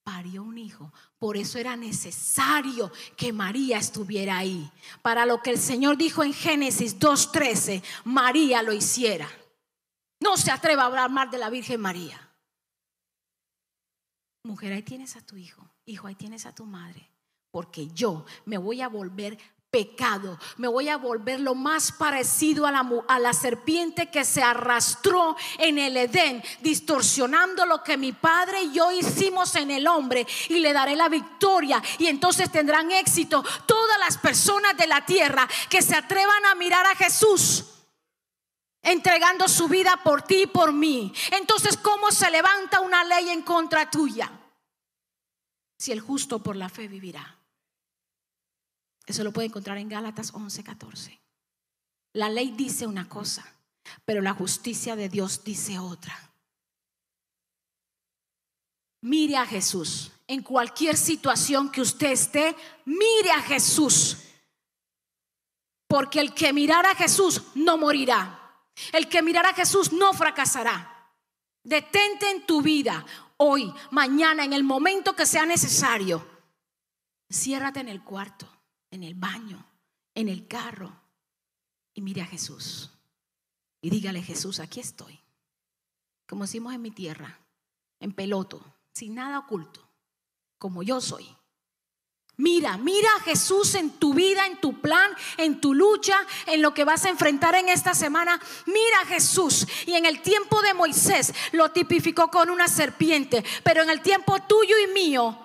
parió 0.02 0.42
un 0.42 0.58
hijo. 0.58 0.92
Por 1.18 1.36
eso 1.36 1.58
era 1.58 1.76
necesario 1.76 2.90
que 3.16 3.32
María 3.32 3.78
estuviera 3.78 4.38
ahí. 4.38 4.70
Para 5.02 5.26
lo 5.26 5.42
que 5.42 5.50
el 5.50 5.58
Señor 5.58 5.96
dijo 5.96 6.24
en 6.24 6.32
Génesis 6.32 6.98
2.13, 6.98 7.82
María 8.04 8.62
lo 8.62 8.72
hiciera. 8.72 9.28
No 10.22 10.36
se 10.36 10.50
atreva 10.50 10.84
a 10.84 10.86
hablar 10.86 11.10
mal 11.10 11.30
de 11.30 11.38
la 11.38 11.50
Virgen 11.50 11.80
María. 11.80 12.30
Mujer, 14.44 14.72
ahí 14.72 14.82
tienes 14.82 15.16
a 15.16 15.20
tu 15.20 15.36
hijo 15.36 15.72
hijo, 15.86 16.06
ahí 16.06 16.14
tienes 16.14 16.46
a 16.46 16.54
tu 16.54 16.64
madre, 16.64 17.10
porque 17.50 17.88
yo 17.88 18.24
me 18.44 18.56
voy 18.56 18.80
a 18.80 18.88
volver 18.88 19.36
pecado, 19.70 20.38
me 20.58 20.68
voy 20.68 20.90
a 20.90 20.98
volver 20.98 21.40
lo 21.40 21.54
más 21.54 21.92
parecido 21.92 22.66
a 22.66 22.70
la, 22.70 22.86
a 23.08 23.18
la, 23.18 23.32
serpiente 23.32 24.10
que 24.10 24.22
se 24.24 24.42
arrastró 24.42 25.34
en 25.58 25.78
el 25.78 25.96
Edén, 25.96 26.42
distorsionando 26.60 27.64
lo 27.64 27.82
que 27.82 27.96
mi 27.96 28.12
padre 28.12 28.64
y 28.64 28.74
yo 28.74 28.92
hicimos 28.92 29.56
en 29.56 29.70
el 29.70 29.86
hombre 29.86 30.26
y 30.50 30.60
le 30.60 30.74
daré 30.74 30.94
la 30.94 31.08
victoria 31.08 31.82
y 31.98 32.06
entonces 32.06 32.52
tendrán 32.52 32.92
éxito 32.92 33.42
todas 33.66 33.98
las 33.98 34.18
personas 34.18 34.76
de 34.76 34.86
la 34.86 35.06
tierra 35.06 35.48
que 35.70 35.80
se 35.80 35.96
atrevan 35.96 36.44
a 36.46 36.54
mirar 36.54 36.86
a 36.86 36.94
Jesús. 36.94 37.71
Entregando 38.82 39.48
su 39.48 39.68
vida 39.68 40.00
por 40.02 40.22
ti 40.22 40.42
y 40.42 40.46
por 40.46 40.72
mí. 40.72 41.12
Entonces, 41.30 41.76
¿cómo 41.76 42.10
se 42.10 42.30
levanta 42.30 42.80
una 42.80 43.04
ley 43.04 43.30
en 43.30 43.42
contra 43.42 43.90
tuya? 43.90 44.30
si 45.82 45.90
el 45.90 46.00
justo 46.00 46.40
por 46.40 46.54
la 46.54 46.68
fe 46.68 46.86
vivirá. 46.86 47.40
Eso 49.04 49.24
lo 49.24 49.32
puede 49.32 49.48
encontrar 49.48 49.78
en 49.78 49.88
Gálatas 49.88 50.32
11:14. 50.32 51.18
La 52.12 52.28
ley 52.28 52.52
dice 52.52 52.86
una 52.86 53.08
cosa, 53.08 53.44
pero 54.04 54.22
la 54.22 54.32
justicia 54.32 54.94
de 54.94 55.08
Dios 55.08 55.42
dice 55.42 55.80
otra. 55.80 56.16
Mire 59.00 59.36
a 59.38 59.44
Jesús. 59.44 60.12
En 60.28 60.44
cualquier 60.44 60.96
situación 60.96 61.68
que 61.72 61.80
usted 61.80 62.12
esté, 62.12 62.54
mire 62.84 63.32
a 63.32 63.42
Jesús. 63.42 64.18
Porque 65.88 66.20
el 66.20 66.32
que 66.32 66.52
mirara 66.52 66.92
a 66.92 66.94
Jesús 66.94 67.42
no 67.56 67.76
morirá. 67.76 68.41
El 68.92 69.08
que 69.08 69.22
mirará 69.22 69.50
a 69.50 69.54
Jesús 69.54 69.92
no 69.92 70.12
fracasará. 70.12 71.10
Detente 71.62 72.30
en 72.30 72.46
tu 72.46 72.62
vida 72.62 73.04
hoy, 73.36 73.72
mañana, 73.90 74.44
en 74.44 74.52
el 74.52 74.64
momento 74.64 75.14
que 75.14 75.26
sea 75.26 75.46
necesario. 75.46 76.26
Ciérrate 77.30 77.80
en 77.80 77.88
el 77.88 78.02
cuarto, 78.02 78.48
en 78.90 79.02
el 79.02 79.14
baño, 79.14 79.64
en 80.14 80.28
el 80.28 80.46
carro 80.46 81.02
y 81.94 82.00
mire 82.02 82.22
a 82.22 82.26
Jesús. 82.26 82.90
Y 83.80 83.90
dígale, 83.90 84.22
Jesús, 84.22 84.60
aquí 84.60 84.80
estoy. 84.80 85.20
Como 86.26 86.44
decimos 86.44 86.74
en 86.74 86.82
mi 86.82 86.90
tierra, 86.90 87.40
en 88.00 88.12
peloto, 88.12 88.64
sin 88.92 89.14
nada 89.14 89.38
oculto, 89.38 89.88
como 90.58 90.82
yo 90.82 91.00
soy. 91.00 91.36
Mira, 92.38 92.78
mira 92.78 93.08
a 93.18 93.22
Jesús 93.22 93.74
en 93.74 93.90
tu 93.90 94.14
vida, 94.14 94.46
en 94.46 94.56
tu 94.56 94.80
plan, 94.80 95.10
en 95.36 95.60
tu 95.60 95.74
lucha, 95.74 96.16
en 96.46 96.62
lo 96.62 96.72
que 96.72 96.84
vas 96.84 97.04
a 97.04 97.10
enfrentar 97.10 97.54
en 97.54 97.68
esta 97.68 97.94
semana. 97.94 98.40
Mira 98.66 99.00
a 99.02 99.06
Jesús. 99.06 99.66
Y 99.86 99.94
en 99.94 100.06
el 100.06 100.22
tiempo 100.22 100.62
de 100.62 100.74
Moisés 100.74 101.32
lo 101.52 101.70
tipificó 101.70 102.28
con 102.28 102.50
una 102.50 102.68
serpiente, 102.68 103.44
pero 103.62 103.82
en 103.82 103.90
el 103.90 104.00
tiempo 104.00 104.40
tuyo 104.40 104.74
y 104.78 104.92
mío 104.92 105.38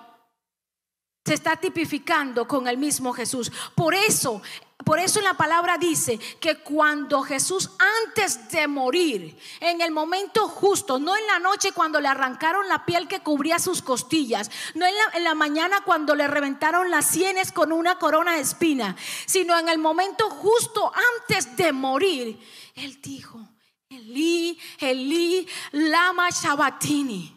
se 1.25 1.33
está 1.33 1.57
tipificando 1.57 2.47
con 2.47 2.69
el 2.69 2.77
mismo 2.77 3.11
Jesús. 3.11 3.51
Por 3.75 3.93
eso 3.93 4.41
por 4.87 4.99
eso 4.99 5.19
la 5.19 5.33
palabra 5.33 5.77
dice 5.77 6.17
que 6.39 6.59
cuando 6.59 7.21
Jesús 7.21 7.71
antes 8.05 8.49
de 8.51 8.69
morir, 8.69 9.37
en 9.59 9.81
el 9.81 9.91
momento 9.91 10.47
justo, 10.47 10.97
no 10.97 11.13
en 11.17 11.27
la 11.27 11.39
noche 11.39 11.73
cuando 11.73 11.99
le 11.99 12.07
arrancaron 12.07 12.69
la 12.69 12.85
piel 12.85 13.09
que 13.09 13.19
cubría 13.19 13.59
sus 13.59 13.81
costillas, 13.81 14.49
no 14.75 14.85
en 14.85 14.95
la, 14.95 15.17
en 15.17 15.25
la 15.25 15.35
mañana 15.35 15.81
cuando 15.83 16.15
le 16.15 16.25
reventaron 16.25 16.89
las 16.89 17.05
sienes 17.05 17.51
con 17.51 17.73
una 17.73 17.99
corona 17.99 18.35
de 18.35 18.43
espina, 18.43 18.95
sino 19.25 19.59
en 19.59 19.67
el 19.67 19.77
momento 19.77 20.29
justo 20.29 20.89
antes 21.19 21.57
de 21.57 21.73
morir, 21.73 22.39
él 22.75 23.01
dijo, 23.01 23.45
Elí, 23.89 24.57
Elí, 24.79 25.45
lama 25.73 26.29
shabatini. 26.29 27.36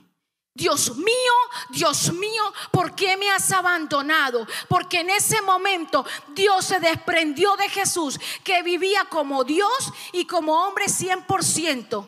Dios 0.60 0.94
mío, 0.94 1.32
Dios 1.70 2.12
mío, 2.12 2.52
¿por 2.70 2.94
qué 2.94 3.16
me 3.16 3.30
has 3.30 3.50
abandonado? 3.50 4.46
Porque 4.68 5.00
en 5.00 5.08
ese 5.08 5.40
momento 5.40 6.04
Dios 6.34 6.66
se 6.66 6.78
desprendió 6.80 7.56
de 7.56 7.70
Jesús, 7.70 8.20
que 8.44 8.62
vivía 8.62 9.06
como 9.06 9.42
Dios 9.42 9.90
y 10.12 10.26
como 10.26 10.52
hombre 10.66 10.84
100% 10.84 12.06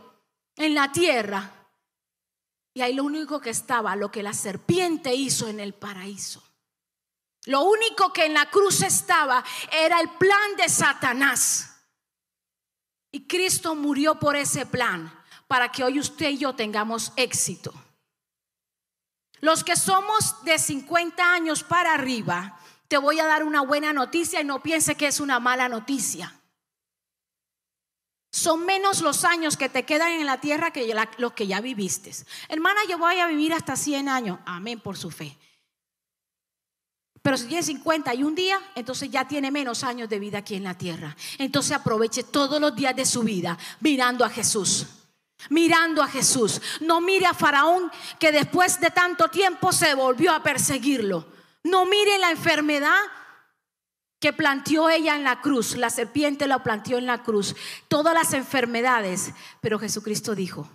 en 0.57 0.75
la 0.75 0.93
tierra. 0.93 1.51
Y 2.75 2.83
ahí 2.83 2.93
lo 2.93 3.05
único 3.05 3.41
que 3.41 3.49
estaba, 3.49 3.97
lo 3.97 4.11
que 4.11 4.23
la 4.23 4.35
serpiente 4.35 5.15
hizo 5.15 5.49
en 5.49 5.59
el 5.59 5.73
paraíso. 5.73 6.43
Lo 7.47 7.63
único 7.63 8.13
que 8.13 8.27
en 8.27 8.35
la 8.35 8.51
cruz 8.51 8.83
estaba 8.83 9.43
era 9.71 9.99
el 9.99 10.11
plan 10.11 10.57
de 10.59 10.69
Satanás. 10.69 11.75
Y 13.11 13.27
Cristo 13.27 13.75
murió 13.75 14.19
por 14.19 14.37
ese 14.37 14.67
plan, 14.67 15.11
para 15.49 15.73
que 15.73 15.85
hoy 15.85 15.99
usted 15.99 16.29
y 16.29 16.39
yo 16.39 16.55
tengamos 16.55 17.13
éxito. 17.17 17.73
Los 19.43 19.65
que 19.65 19.75
somos 19.75 20.45
de 20.45 20.57
50 20.57 21.35
años 21.35 21.65
para 21.65 21.95
arriba, 21.95 22.57
te 22.87 22.97
voy 22.97 23.19
a 23.19 23.27
dar 23.27 23.43
una 23.43 23.61
buena 23.63 23.93
noticia 23.93 24.41
y 24.41 24.45
no 24.45 24.63
piense 24.63 24.95
que 24.95 25.09
es 25.09 25.19
una 25.19 25.41
mala 25.41 25.69
noticia. 25.69 26.33
Son 28.31 28.65
menos 28.65 29.01
los 29.01 29.25
años 29.25 29.57
que 29.57 29.69
te 29.69 29.83
quedan 29.83 30.13
en 30.13 30.27
la 30.27 30.41
tierra 30.41 30.71
que 30.71 30.95
los 31.19 31.33
que 31.33 31.49
ya 31.49 31.61
viviste. 31.61 32.13
Hermana, 32.49 32.81
yo 32.89 32.99
voy 32.99 33.19
a 33.19 33.27
vivir 33.27 33.53
hasta 33.53 33.75
100 33.75 34.09
años. 34.09 34.39
Amén 34.47 34.79
por 34.79 34.97
su 34.97 35.11
fe. 35.11 35.37
Pero 37.21 37.37
si 37.37 37.47
tiene 37.47 37.65
50 37.65 38.15
y 38.15 38.23
un 38.23 38.37
día, 38.37 38.61
entonces 38.77 39.11
ya 39.11 39.27
tiene 39.27 39.51
menos 39.51 39.83
años 39.83 40.09
de 40.09 40.21
vida 40.21 40.39
aquí 40.39 40.55
en 40.55 40.63
la 40.63 40.79
tierra. 40.79 41.17
Entonces 41.39 41.73
aproveche 41.73 42.23
todos 42.23 42.61
los 42.61 42.77
días 42.77 42.95
de 42.95 43.05
su 43.05 43.23
vida 43.23 43.59
mirando 43.81 44.25
a 44.25 44.31
Jesús 44.31 44.87
mirando 45.51 46.03
a 46.03 46.09
Jesús. 46.09 46.61
No 46.81 47.01
mire 47.01 47.27
a 47.27 47.35
Faraón 47.35 47.91
que 48.19 48.33
después 48.33 48.81
de 48.81 48.91
tanto 48.91 49.29
tiempo 49.29 49.73
se 49.73 49.95
volvió 49.95 50.33
a 50.33 50.43
perseguirlo. 50.43 51.27
No 51.65 51.87
mire 51.87 52.19
la 52.19 52.31
enfermedad 52.31 52.99
que 54.19 54.33
planteó 54.33 54.89
ella 54.89 55.17
en 55.17 55.25
la 55.25 55.41
cruz. 55.41 55.77
La 55.77 55.91
serpiente 55.91 56.47
la 56.47 56.63
planteó 56.63 56.99
en 56.99 57.07
la 57.07 57.23
cruz. 57.23 57.57
Todas 57.89 58.15
las 58.15 58.33
enfermedades. 58.35 59.33
Pero 59.61 59.79
Jesucristo 59.79 60.35
dijo, 60.35 60.69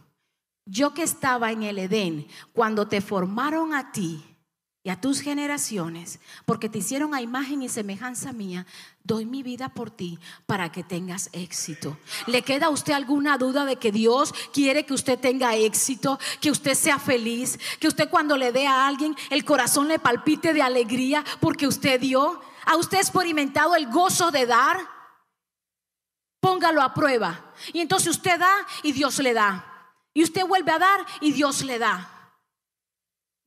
yo 0.66 0.94
que 0.94 1.04
estaba 1.04 1.52
en 1.52 1.64
el 1.64 1.80
Edén, 1.80 2.28
cuando 2.52 2.88
te 2.88 3.00
formaron 3.00 3.74
a 3.74 3.92
ti, 3.94 4.37
y 4.84 4.90
a 4.90 5.02
tus 5.02 5.20
generaciones, 5.20 6.20
porque 6.46 6.70
te 6.70 6.78
hicieron 6.78 7.14
a 7.14 7.22
imagen 7.22 7.62
y 7.62 7.68
semejanza 7.68 8.32
mía, 8.32 8.66
doy 9.04 9.26
mi 9.26 9.44
vida 9.44 9.70
por 9.70 9.92
ti 9.92 10.18
para 10.46 10.72
que 10.72 10.84
tengas 10.84 11.30
éxito. 11.34 11.98
¿Le 12.26 12.42
queda 12.42 12.68
a 12.68 12.70
usted 12.70 12.94
alguna 12.94 13.38
duda 13.38 13.66
de 13.66 13.76
que 13.76 13.92
Dios 13.92 14.34
quiere 14.54 14.86
que 14.86 14.94
usted 14.94 15.20
tenga 15.20 15.56
éxito, 15.56 16.20
que 16.40 16.52
usted 16.52 16.74
sea 16.74 17.00
feliz, 17.00 17.60
que 17.80 17.88
usted 17.88 18.10
cuando 18.10 18.38
le 18.38 18.52
dé 18.52 18.66
a 18.66 18.88
alguien 18.88 19.16
el 19.30 19.44
corazón 19.44 19.88
le 19.88 20.00
palpite 20.00 20.54
de 20.54 20.62
alegría 20.62 21.24
porque 21.42 21.68
usted 21.68 22.00
dio? 22.00 22.40
¿Ha 22.66 22.78
usted 22.78 22.98
experimentado 22.98 23.76
el 23.76 23.88
gozo 23.88 24.32
de 24.32 24.46
dar? 24.46 24.78
Póngalo 26.40 26.82
a 26.82 26.94
prueba. 26.94 27.54
Y 27.74 27.82
entonces 27.82 28.10
usted 28.10 28.40
da 28.40 28.54
y 28.84 28.94
Dios 28.94 29.20
le 29.20 29.34
da. 29.34 29.94
Y 30.14 30.24
usted 30.24 30.46
vuelve 30.46 30.72
a 30.72 30.80
dar 30.80 31.06
y 31.22 31.32
Dios 31.32 31.64
le 31.64 31.80
da. 31.80 32.17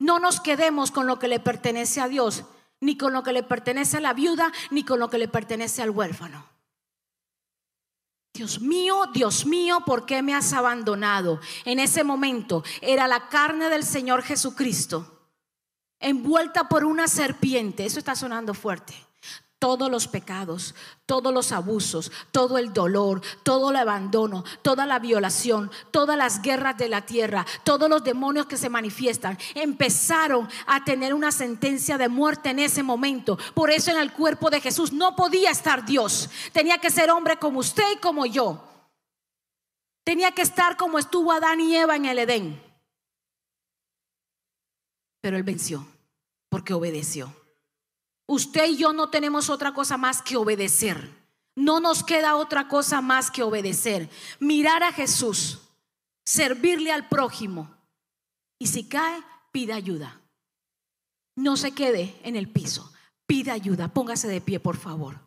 No 0.01 0.19
nos 0.19 0.41
quedemos 0.41 0.91
con 0.91 1.07
lo 1.07 1.21
que 1.21 1.29
le 1.29 1.39
pertenece 1.39 2.01
a 2.01 2.09
Dios, 2.09 2.43
ni 2.81 2.97
con 2.97 3.13
lo 3.13 3.23
que 3.23 3.33
le 3.33 3.45
pertenece 3.45 3.99
a 3.99 4.01
la 4.01 4.15
viuda, 4.15 4.51
ni 4.71 4.83
con 4.83 4.99
lo 4.99 5.09
que 5.09 5.19
le 5.19 5.29
pertenece 5.29 5.83
al 5.83 5.91
huérfano. 5.91 6.45
Dios 8.35 8.61
mío, 8.61 9.05
Dios 9.13 9.47
mío, 9.47 9.81
¿por 9.87 10.07
qué 10.07 10.23
me 10.23 10.35
has 10.35 10.53
abandonado? 10.53 11.41
En 11.65 11.79
ese 11.79 12.03
momento 12.03 12.65
era 12.81 13.07
la 13.07 13.29
carne 13.29 13.69
del 13.69 13.85
Señor 13.85 14.23
Jesucristo, 14.23 15.29
envuelta 16.01 16.69
por 16.69 16.85
una 16.85 17.07
serpiente. 17.07 17.85
Eso 17.85 17.99
está 18.01 18.17
sonando 18.17 18.55
fuerte 18.55 19.10
todos 19.61 19.91
los 19.91 20.09
pecados, 20.09 20.75
todos 21.05 21.33
los 21.33 21.53
abusos, 21.53 22.11
todo 22.33 22.57
el 22.57 22.73
dolor, 22.73 23.21
todo 23.43 23.71
el 23.71 23.77
abandono, 23.77 24.43
toda 24.63 24.87
la 24.87 24.99
violación, 24.99 25.71
todas 25.91 26.17
las 26.17 26.41
guerras 26.41 26.79
de 26.79 26.89
la 26.89 27.03
tierra, 27.03 27.47
todos 27.63 27.89
los 27.89 28.03
demonios 28.03 28.47
que 28.47 28.57
se 28.57 28.71
manifiestan, 28.71 29.39
empezaron 29.55 30.49
a 30.67 30.83
tener 30.83 31.13
una 31.13 31.31
sentencia 31.31 31.99
de 31.99 32.09
muerte 32.09 32.49
en 32.49 32.59
ese 32.59 32.83
momento. 32.83 33.39
Por 33.55 33.71
eso 33.71 33.91
en 33.91 33.99
el 33.99 34.15
cuerpo 34.15 34.49
de 34.49 34.63
Jesús 34.63 34.95
no 34.95 35.15
podía 35.15 35.51
estar 35.51 35.85
Dios. 35.85 36.31
Tenía 36.53 36.79
que 36.79 36.91
ser 36.91 37.11
hombre 37.11 37.37
como 37.37 37.59
usted 37.61 37.85
y 37.93 37.99
como 37.99 38.25
yo. 38.25 38.65
Tenía 40.05 40.33
que 40.33 40.43
estar 40.43 40.79
como 40.79 40.99
estuvo 40.99 41.33
Adán 41.33 41.61
y 41.61 41.77
Eva 41.77 41.97
en 41.97 42.07
el 42.07 42.19
Edén. 42.19 42.63
Pero 45.21 45.37
él 45.37 45.43
venció 45.43 45.87
porque 46.49 46.73
obedeció. 46.73 47.40
Usted 48.33 48.67
y 48.69 48.77
yo 48.77 48.93
no 48.93 49.11
tenemos 49.11 49.51
otra 49.51 49.75
cosa 49.75 49.97
más 49.97 50.23
que 50.23 50.37
obedecer. 50.37 51.11
No 51.57 51.81
nos 51.81 52.05
queda 52.05 52.37
otra 52.37 52.69
cosa 52.69 53.01
más 53.01 53.29
que 53.29 53.43
obedecer. 53.43 54.09
Mirar 54.39 54.85
a 54.85 54.93
Jesús, 54.93 55.59
servirle 56.25 56.93
al 56.93 57.09
prójimo. 57.09 57.77
Y 58.57 58.69
si 58.69 58.89
cae, 58.89 59.21
pida 59.51 59.75
ayuda. 59.75 60.21
No 61.35 61.57
se 61.57 61.73
quede 61.73 62.21
en 62.23 62.37
el 62.37 62.49
piso. 62.49 62.93
Pida 63.27 63.53
ayuda. 63.53 63.89
Póngase 63.89 64.29
de 64.29 64.41
pie, 64.41 64.61
por 64.61 64.77
favor. 64.77 65.19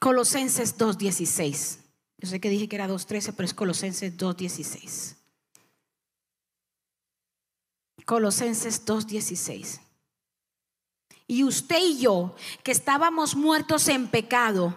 Colosenses 0.00 0.78
2.16. 0.78 1.78
Yo 2.18 2.28
sé 2.28 2.40
que 2.40 2.50
dije 2.50 2.68
que 2.68 2.76
era 2.76 2.86
2.13, 2.86 3.32
pero 3.34 3.46
es 3.46 3.52
Colosenses 3.52 4.16
2.16. 4.16 5.18
Colosenses 8.08 8.86
2.16. 8.86 9.80
Y 11.26 11.44
usted 11.44 11.78
y 11.78 11.98
yo, 11.98 12.34
que 12.62 12.72
estábamos 12.72 13.36
muertos 13.36 13.86
en 13.88 14.08
pecado, 14.08 14.74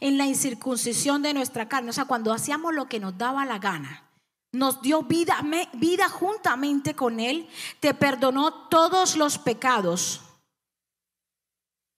en 0.00 0.18
la 0.18 0.26
incircuncisión 0.26 1.22
de 1.22 1.32
nuestra 1.32 1.66
carne, 1.66 1.88
o 1.88 1.92
sea, 1.94 2.04
cuando 2.04 2.30
hacíamos 2.30 2.74
lo 2.74 2.86
que 2.86 3.00
nos 3.00 3.16
daba 3.16 3.46
la 3.46 3.58
gana, 3.58 4.10
nos 4.52 4.82
dio 4.82 5.02
vida, 5.02 5.42
vida 5.72 6.10
juntamente 6.10 6.94
con 6.94 7.20
Él, 7.20 7.48
te 7.80 7.94
perdonó 7.94 8.52
todos 8.68 9.16
los 9.16 9.38
pecados, 9.38 10.20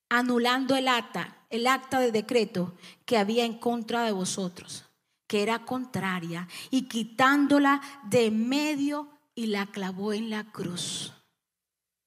anulando 0.09 0.77
el 0.77 0.87
acta, 0.87 1.47
el 1.51 1.67
acta 1.67 1.99
de 1.99 2.13
decreto 2.13 2.77
que 3.05 3.19
había 3.19 3.45
en 3.45 3.59
contra 3.59 4.05
de 4.05 4.13
vosotros, 4.13 4.85
que 5.27 5.43
era 5.43 5.65
contraria, 5.65 6.47
y 6.71 6.83
quitándola 6.83 7.81
de 8.05 8.31
medio 8.31 9.16
y 9.37 9.47
la 9.47 9.67
clavó 9.67 10.13
en 10.13 10.31
la 10.31 10.51
cruz. 10.51 11.13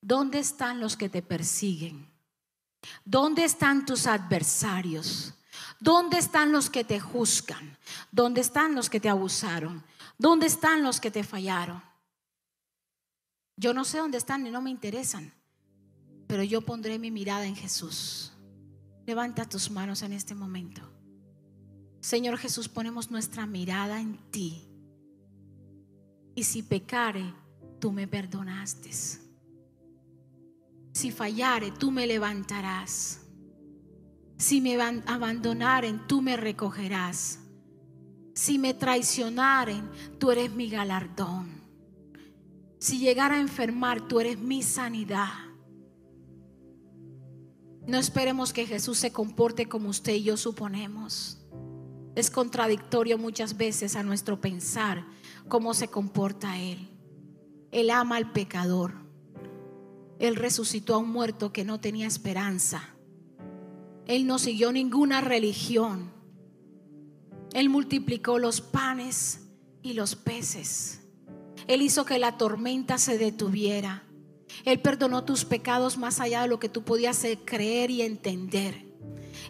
¿Dónde 0.01 0.39
están 0.39 0.81
los 0.81 0.97
que 0.97 1.07
te 1.07 1.21
persiguen? 1.21 2.09
¿Dónde 3.05 3.45
están 3.45 3.85
tus 3.85 4.07
adversarios? 4.07 5.35
¿Dónde 5.79 6.17
están 6.17 6.51
los 6.51 6.69
que 6.69 6.83
te 6.83 6.99
juzgan? 6.99 7.77
¿Dónde 8.11 8.41
están 8.41 8.75
los 8.75 8.89
que 8.89 8.99
te 8.99 9.09
abusaron? 9.09 9.83
¿Dónde 10.17 10.47
están 10.47 10.83
los 10.83 10.99
que 10.99 11.11
te 11.11 11.23
fallaron? 11.23 11.81
Yo 13.55 13.73
no 13.73 13.85
sé 13.85 13.99
dónde 13.99 14.17
están 14.17 14.47
y 14.47 14.51
no 14.51 14.61
me 14.61 14.71
interesan, 14.71 15.31
pero 16.27 16.43
yo 16.43 16.61
pondré 16.61 16.97
mi 16.97 17.11
mirada 17.11 17.45
en 17.45 17.55
Jesús. 17.55 18.33
Levanta 19.05 19.47
tus 19.47 19.69
manos 19.69 20.01
en 20.01 20.13
este 20.13 20.33
momento. 20.33 20.81
Señor 21.99 22.37
Jesús, 22.37 22.69
ponemos 22.69 23.11
nuestra 23.11 23.45
mirada 23.45 23.99
en 23.99 24.17
ti. 24.31 24.68
Y 26.39 26.43
si 26.45 26.63
pecare, 26.63 27.33
tú 27.81 27.91
me 27.91 28.07
perdonaste. 28.07 28.91
Si 30.93 31.11
fallare, 31.11 31.71
tú 31.71 31.91
me 31.91 32.07
levantarás. 32.07 33.19
Si 34.37 34.61
me 34.61 34.81
abandonaren, 34.81 36.07
tú 36.07 36.21
me 36.21 36.37
recogerás. 36.37 37.39
Si 38.33 38.57
me 38.57 38.73
traicionaren, 38.73 39.91
tú 40.17 40.31
eres 40.31 40.53
mi 40.53 40.69
galardón. 40.69 41.49
Si 42.79 42.99
llegara 42.99 43.35
a 43.35 43.41
enfermar, 43.41 44.07
tú 44.07 44.21
eres 44.21 44.39
mi 44.39 44.63
sanidad. 44.63 45.33
No 47.85 47.97
esperemos 47.97 48.53
que 48.53 48.65
Jesús 48.65 48.97
se 48.97 49.11
comporte 49.11 49.67
como 49.67 49.89
usted 49.89 50.13
y 50.13 50.23
yo 50.23 50.37
suponemos. 50.37 51.45
Es 52.15 52.31
contradictorio 52.31 53.17
muchas 53.17 53.57
veces 53.57 53.97
a 53.97 54.03
nuestro 54.03 54.39
pensar 54.39 55.18
cómo 55.49 55.73
se 55.73 55.89
comporta 55.89 56.57
Él. 56.57 56.87
Él 57.71 57.89
ama 57.89 58.15
al 58.15 58.31
pecador. 58.31 58.93
Él 60.19 60.35
resucitó 60.35 60.95
a 60.95 60.97
un 60.99 61.09
muerto 61.09 61.51
que 61.51 61.65
no 61.65 61.79
tenía 61.79 62.07
esperanza. 62.07 62.95
Él 64.05 64.25
no 64.25 64.39
siguió 64.39 64.71
ninguna 64.71 65.21
religión. 65.21 66.11
Él 67.53 67.69
multiplicó 67.69 68.39
los 68.39 68.61
panes 68.61 69.41
y 69.81 69.93
los 69.93 70.15
peces. 70.15 71.01
Él 71.67 71.81
hizo 71.81 72.05
que 72.05 72.19
la 72.19 72.37
tormenta 72.37 72.97
se 72.97 73.17
detuviera. 73.17 74.03
Él 74.65 74.81
perdonó 74.81 75.23
tus 75.23 75.45
pecados 75.45 75.97
más 75.97 76.19
allá 76.19 76.41
de 76.41 76.47
lo 76.47 76.59
que 76.59 76.69
tú 76.69 76.83
podías 76.83 77.25
creer 77.45 77.91
y 77.91 78.01
entender. 78.01 78.88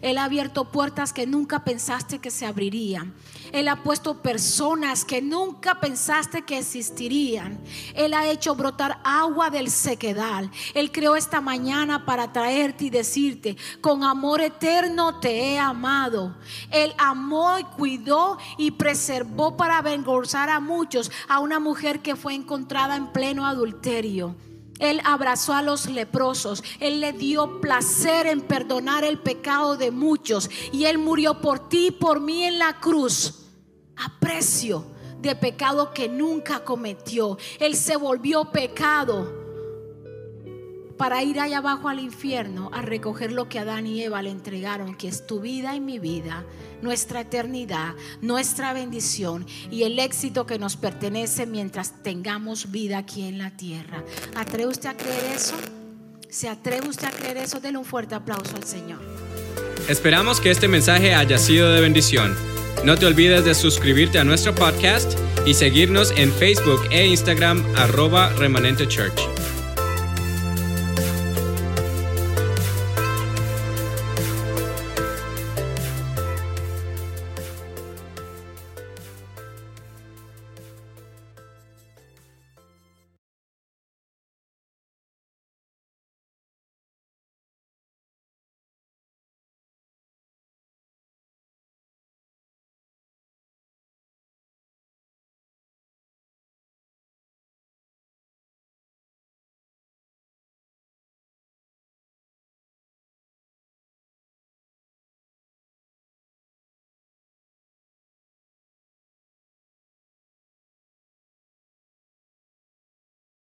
Él 0.00 0.18
ha 0.18 0.24
abierto 0.24 0.66
puertas 0.66 1.12
que 1.12 1.26
nunca 1.26 1.64
pensaste 1.64 2.18
que 2.18 2.30
se 2.30 2.46
abrirían. 2.46 3.14
Él 3.52 3.68
ha 3.68 3.82
puesto 3.82 4.22
personas 4.22 5.04
que 5.04 5.20
nunca 5.20 5.80
pensaste 5.80 6.42
que 6.42 6.58
existirían. 6.58 7.58
Él 7.94 8.14
ha 8.14 8.30
hecho 8.30 8.54
brotar 8.54 9.00
agua 9.04 9.50
del 9.50 9.70
sequedal. 9.70 10.50
Él 10.74 10.92
creó 10.92 11.16
esta 11.16 11.40
mañana 11.40 12.04
para 12.06 12.32
traerte 12.32 12.86
y 12.86 12.90
decirte, 12.90 13.56
con 13.80 14.04
amor 14.04 14.40
eterno 14.40 15.20
te 15.20 15.52
he 15.52 15.58
amado. 15.58 16.36
Él 16.70 16.94
amó 16.98 17.58
y 17.58 17.64
cuidó 17.64 18.38
y 18.56 18.72
preservó 18.72 19.56
para 19.56 19.82
vengozar 19.82 20.50
a 20.50 20.60
muchos 20.60 21.10
a 21.28 21.40
una 21.40 21.58
mujer 21.58 22.00
que 22.00 22.16
fue 22.16 22.34
encontrada 22.34 22.96
en 22.96 23.08
pleno 23.12 23.46
adulterio. 23.46 24.36
Él 24.80 25.00
abrazó 25.04 25.54
a 25.54 25.62
los 25.62 25.86
leprosos. 25.86 26.64
Él 26.80 27.00
le 27.00 27.12
dio 27.12 27.60
placer 27.60 28.26
en 28.26 28.40
perdonar 28.40 29.04
el 29.04 29.18
pecado 29.18 29.76
de 29.76 29.90
muchos. 29.90 30.50
Y 30.72 30.86
Él 30.86 30.98
murió 30.98 31.40
por 31.40 31.68
ti 31.68 31.88
y 31.88 31.90
por 31.92 32.20
mí 32.20 32.44
en 32.44 32.58
la 32.58 32.80
cruz. 32.80 33.46
A 33.96 34.18
precio 34.18 34.84
de 35.20 35.36
pecado 35.36 35.92
que 35.92 36.08
nunca 36.08 36.64
cometió. 36.64 37.38
Él 37.58 37.76
se 37.76 37.96
volvió 37.96 38.50
pecado 38.50 39.39
para 41.00 41.22
ir 41.22 41.40
allá 41.40 41.58
abajo 41.58 41.88
al 41.88 41.98
infierno 41.98 42.68
a 42.74 42.82
recoger 42.82 43.32
lo 43.32 43.48
que 43.48 43.58
Adán 43.58 43.86
y 43.86 44.02
Eva 44.02 44.20
le 44.20 44.28
entregaron, 44.28 44.94
que 44.94 45.08
es 45.08 45.26
tu 45.26 45.40
vida 45.40 45.74
y 45.74 45.80
mi 45.80 45.98
vida, 45.98 46.44
nuestra 46.82 47.22
eternidad, 47.22 47.94
nuestra 48.20 48.74
bendición 48.74 49.46
y 49.70 49.84
el 49.84 49.98
éxito 49.98 50.44
que 50.44 50.58
nos 50.58 50.76
pertenece 50.76 51.46
mientras 51.46 52.02
tengamos 52.02 52.70
vida 52.70 52.98
aquí 52.98 53.22
en 53.22 53.38
la 53.38 53.50
tierra. 53.56 54.04
¿Atreve 54.36 54.66
usted 54.66 54.90
a 54.90 54.96
creer 54.98 55.24
eso? 55.34 55.54
¿Se 56.28 56.50
atreve 56.50 56.86
usted 56.86 57.08
a 57.08 57.12
creer 57.12 57.38
eso? 57.38 57.60
Denle 57.60 57.78
un 57.78 57.86
fuerte 57.86 58.14
aplauso 58.14 58.54
al 58.54 58.64
Señor. 58.64 59.00
Esperamos 59.88 60.38
que 60.38 60.50
este 60.50 60.68
mensaje 60.68 61.14
haya 61.14 61.38
sido 61.38 61.72
de 61.72 61.80
bendición. 61.80 62.36
No 62.84 62.98
te 62.98 63.06
olvides 63.06 63.46
de 63.46 63.54
suscribirte 63.54 64.18
a 64.18 64.24
nuestro 64.24 64.54
podcast 64.54 65.18
y 65.46 65.54
seguirnos 65.54 66.12
en 66.18 66.30
Facebook 66.30 66.82
e 66.90 67.06
Instagram 67.06 67.64
arroba 67.74 68.28
remanente 68.34 68.86
church. 68.86 69.18